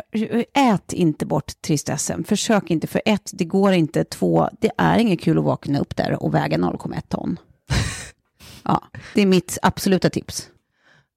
[0.54, 2.24] ät inte bort tristessen.
[2.24, 4.04] Försök inte, för ett, det går inte.
[4.04, 7.38] Två, det är inget kul att vakna upp där och väga 0,1 ton.
[8.64, 10.50] ja, det är mitt absoluta tips.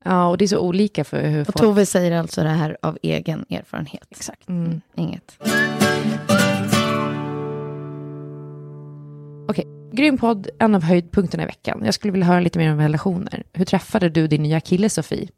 [0.05, 1.57] Ja, och det är så olika för hur Och folk...
[1.57, 4.07] Tove säger alltså det här av egen erfarenhet.
[4.11, 4.49] Exakt.
[4.49, 4.81] Mm.
[4.97, 5.39] Inget.
[9.49, 11.83] Okej, grym podd, en av höjdpunkterna i veckan.
[11.85, 13.43] Jag skulle vilja höra lite mer om relationer.
[13.53, 15.29] Hur träffade du din nya kille Sofie?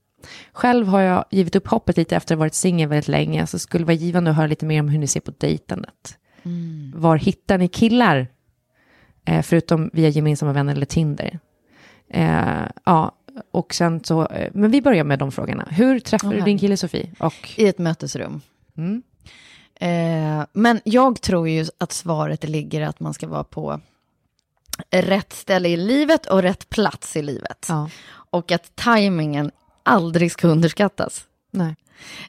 [0.53, 3.59] Själv har jag givit upp hoppet lite efter att ha varit singel väldigt länge, så
[3.59, 6.17] skulle vara givande att höra lite mer om hur ni ser på dejtandet.
[6.95, 8.27] Var hittar ni killar?
[9.25, 11.39] Eh, förutom via gemensamma vänner eller Tinder.
[12.11, 13.13] Eh, ja,
[13.51, 15.69] och sen så, eh, men vi börjar med de frågorna.
[15.71, 16.39] Hur träffade Okej.
[16.41, 17.11] du din kille Sofie?
[17.19, 18.41] Och, I ett mötesrum.
[18.77, 19.03] mm,
[19.83, 23.81] Eh, men jag tror ju att svaret ligger att man ska vara på
[24.91, 27.67] rätt ställe i livet och rätt plats i livet.
[27.69, 27.91] ja,
[28.31, 29.51] Och att tajmingen
[29.83, 31.25] aldrig ska underskattas.
[31.51, 31.77] nej.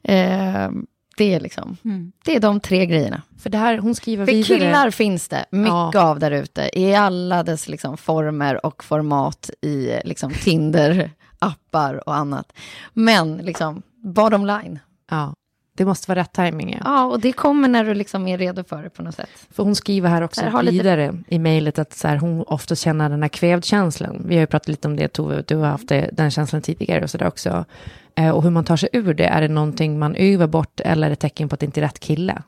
[0.03, 0.69] Eh,
[1.17, 1.77] det är liksom,
[2.25, 3.21] det är de tre grejerna.
[3.39, 4.59] För det här, hon skriver För vidare.
[4.59, 6.01] killar finns det mycket Ja.
[6.09, 12.53] av där ute, i alla dess liksom former och format i liksom Tinder-appar och annat.
[12.93, 14.79] Men liksom, bottom line.
[15.09, 15.33] Ja,
[15.81, 16.71] det måste vara rätt timing.
[16.71, 16.77] Ja.
[16.83, 19.29] Ja, och det kommer när du liksom är redo för det på något sätt.
[19.51, 22.43] För hon skriver här också Där har lite- vidare i mejlet att så här, hon
[22.43, 24.21] ofta känner den här kvävdkänslan.
[24.25, 27.03] Vi har ju pratat lite om det, Tove, du har haft det, den känslan tidigare
[27.03, 27.65] och så där också.
[28.15, 31.07] Eh, och hur man tar sig ur det, är det någonting man övar bort eller
[31.07, 32.41] är det tecken på att det inte är rätt kille?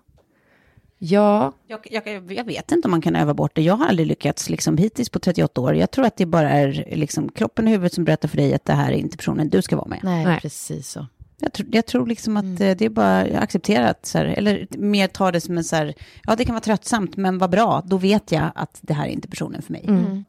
[0.98, 3.62] Ja, Jag, jag, jag vet inte om man kan öva bort det.
[3.62, 5.76] Jag har aldrig lyckats liksom, hittills på 38 år.
[5.76, 8.66] Jag tror att det bara är liksom, kroppen och huvudet som berättar för dig att
[8.66, 10.00] det här är inte personen du ska vara med.
[10.04, 10.40] Nej, Nej.
[10.42, 11.06] precis så.
[11.38, 15.08] Jag, tror, jag tror liksom att eh, det är bara accepterat, så här, eller mer
[15.08, 17.98] ta det som en så här, ja det kan vara tröttsamt, men vad bra, då
[17.98, 19.86] vet jag att det här är inte personen för mig.
[19.88, 20.26] Mm.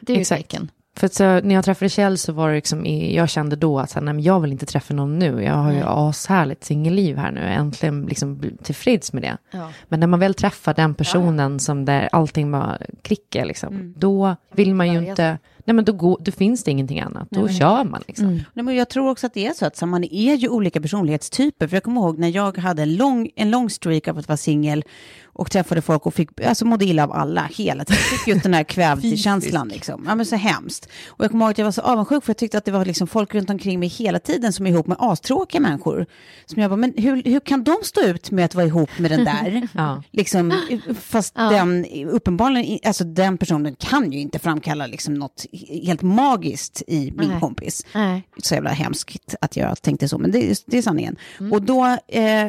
[0.00, 0.70] Det är ju tecken.
[0.96, 3.90] För att så, när jag träffade Kjell så var det liksom, jag kände då att
[3.90, 5.42] så här, nej, men jag vill inte träffa någon nu.
[5.42, 7.40] Jag har ju ashärligt singelliv här nu.
[7.40, 9.36] Jag är äntligen liksom tillfreds med det.
[9.50, 9.70] Ja.
[9.88, 14.74] Men när man väl träffar den personen som där allting bara klickar, liksom, då vill
[14.74, 17.28] man ju inte, nej men då, går, då finns det ingenting annat.
[17.30, 18.42] Då kör man liksom.
[18.54, 21.68] Nej, men jag tror också att det är så att man är ju olika personlighetstyper.
[21.68, 24.36] För jag kommer ihåg när jag hade en lång, en lång streak av att vara
[24.36, 24.84] singel
[25.38, 28.02] och träffade folk och fick, alltså mådde illa av alla hela tiden.
[28.10, 30.04] Jag fick just den här kvävd-känslan liksom.
[30.08, 30.88] Ja men så hemskt.
[31.08, 32.84] Och jag kommer ihåg att jag var så avundsjuk för jag tyckte att det var
[32.84, 36.06] liksom folk runt omkring mig hela tiden som är ihop med astråkiga människor.
[36.46, 39.10] Som jag bara, men hur, hur kan de stå ut med att vara ihop med
[39.10, 39.68] den där?
[39.76, 40.02] Ja.
[40.10, 40.60] Liksom,
[41.00, 45.46] fast den, uppenbarligen, alltså den personen kan ju inte framkalla liksom något
[45.84, 47.40] helt magiskt i min Nej.
[47.40, 48.28] kompis Nej.
[48.42, 51.16] så jävla hemskt att jag tänkte så, men det, det är sanningen.
[51.52, 52.48] Och då, eh,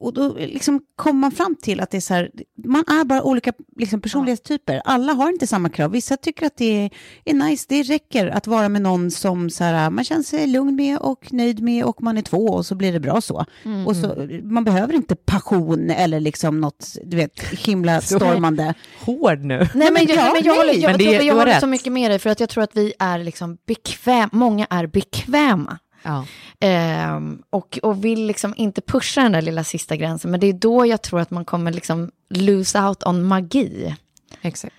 [0.00, 2.30] och då liksom kom man fram till att det är så här,
[2.64, 4.82] man är bara olika liksom, personlighetstyper.
[4.84, 5.90] Alla har inte samma krav.
[5.90, 6.90] Vissa tycker att det är,
[7.24, 10.74] är nice, det räcker att vara med någon som så här, man känner sig lugn
[10.76, 13.44] med och nöjd med och man är två och så blir det bra så.
[13.86, 18.74] Och så man behöver inte passion eller liksom något, du vet, himla stormande.
[19.00, 19.68] Hård nu.
[19.74, 20.80] Nej, men, jag, ja, men jag, nej.
[20.80, 22.92] jag, Men det- jag håller så mycket med dig, för att jag tror att vi
[22.98, 25.78] är liksom bekväm, många är bekväma.
[26.02, 26.26] Ja.
[26.60, 30.30] Ehm, och, och vill liksom inte pusha den där lilla sista gränsen.
[30.30, 33.96] Men det är då jag tror att man kommer liksom lose out on magi.
[34.42, 34.74] Exakt.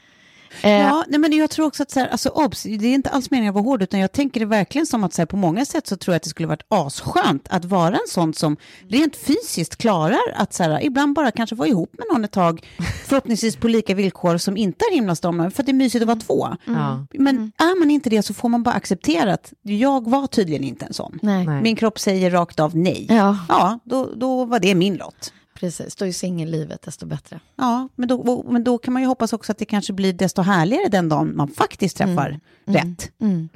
[0.64, 3.10] Eh, Ja, nej, men jag tror också att så här, alltså, obs, det är inte
[3.10, 5.38] alls meningen att vara hård, utan jag tänker det verkligen som att så här, på
[5.38, 8.58] många sätt så tror jag att det skulle varit asskönt att vara en sån som
[8.88, 12.68] rent fysiskt klarar att så här, ibland bara kanske vara ihop med någon ett tag,
[13.06, 16.08] förhoppningsvis på lika villkor som inte är himla stormande, för att det är mysigt att
[16.08, 16.48] vara två.
[16.66, 17.06] Ja.
[17.14, 20.86] Men är man inte det så får man bara acceptera att jag var tydligen inte
[20.86, 21.20] en sån.
[21.22, 21.48] Nej.
[21.48, 23.06] Min kropp säger rakt av nej.
[23.10, 25.34] Ja, Ja, då, då var det min lott.
[25.62, 25.96] Precis.
[25.96, 27.40] Då är singellivet desto bättre.
[27.56, 30.42] Ja, men då, men då kan man ju hoppas också att det kanske blir desto
[30.42, 33.12] härligare den dagen man faktiskt träffar rätt.
[33.20, 33.50] Mm.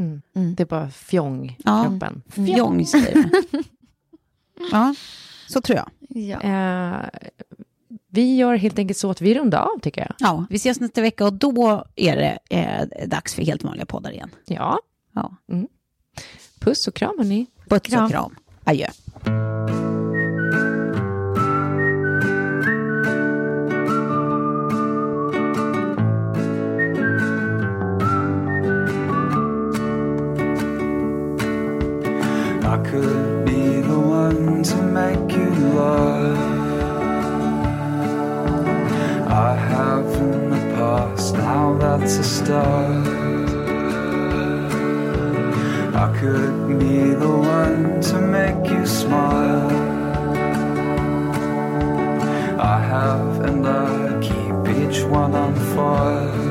[0.56, 1.84] Det är bara fjong, Ja.
[1.84, 2.22] kroppen.
[2.30, 3.64] Fjong säger det.
[4.72, 4.96] Ja,
[5.48, 5.90] så tror jag.
[6.24, 6.42] Ja.
[6.42, 7.06] Eh,
[8.10, 10.14] vi gör helt enkelt så att vi rundar av, tycker jag.
[10.20, 14.12] Ja, vi ses nästa vecka och då är det eh, dags för helt vanliga poddar
[14.12, 14.30] igen.
[14.46, 14.80] Ja.
[15.14, 15.36] Ja.
[16.60, 17.46] Puss och kram, hörni.
[17.70, 18.06] Puss Kram.
[18.06, 18.36] och kram.
[18.64, 18.88] Adjö.
[41.96, 43.08] Now that's a start.
[45.96, 49.72] I could be the one to make you smile.
[52.60, 56.45] I have and I keep each one on fire.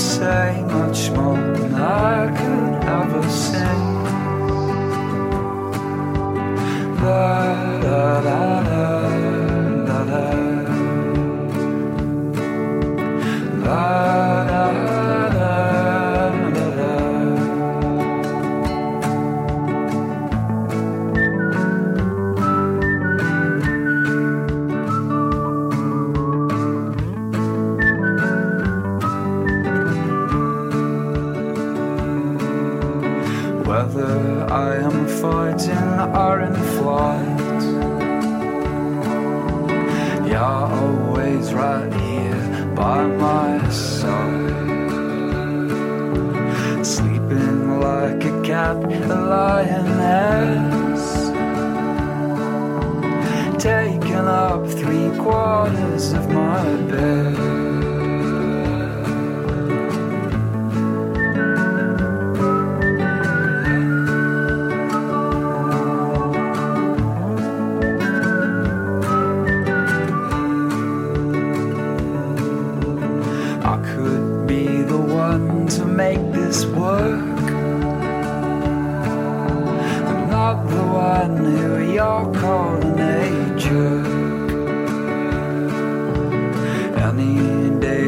[0.00, 3.95] Say much more than I could ever sing.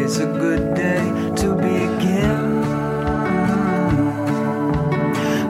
[0.09, 1.04] Day's a good day
[1.36, 2.62] to begin.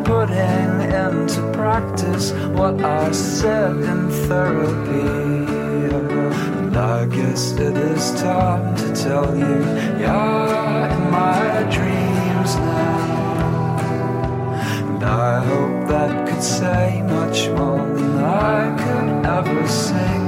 [0.03, 5.47] Putting into practice what I said in therapy.
[6.59, 9.59] And I guess it is time to tell you
[10.03, 13.79] you're in my dreams now.
[14.89, 20.28] And I hope that could say much more than I could ever sing.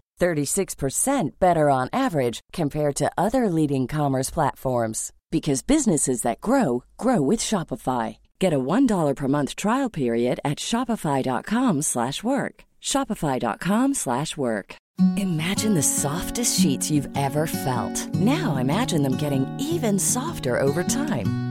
[0.21, 7.21] 36% better on average compared to other leading commerce platforms because businesses that grow grow
[7.21, 8.17] with Shopify.
[8.39, 12.55] Get a $1 per month trial period at shopify.com/work.
[12.81, 14.75] shopify.com/work.
[15.17, 17.95] Imagine the softest sheets you've ever felt.
[18.15, 21.50] Now imagine them getting even softer over time.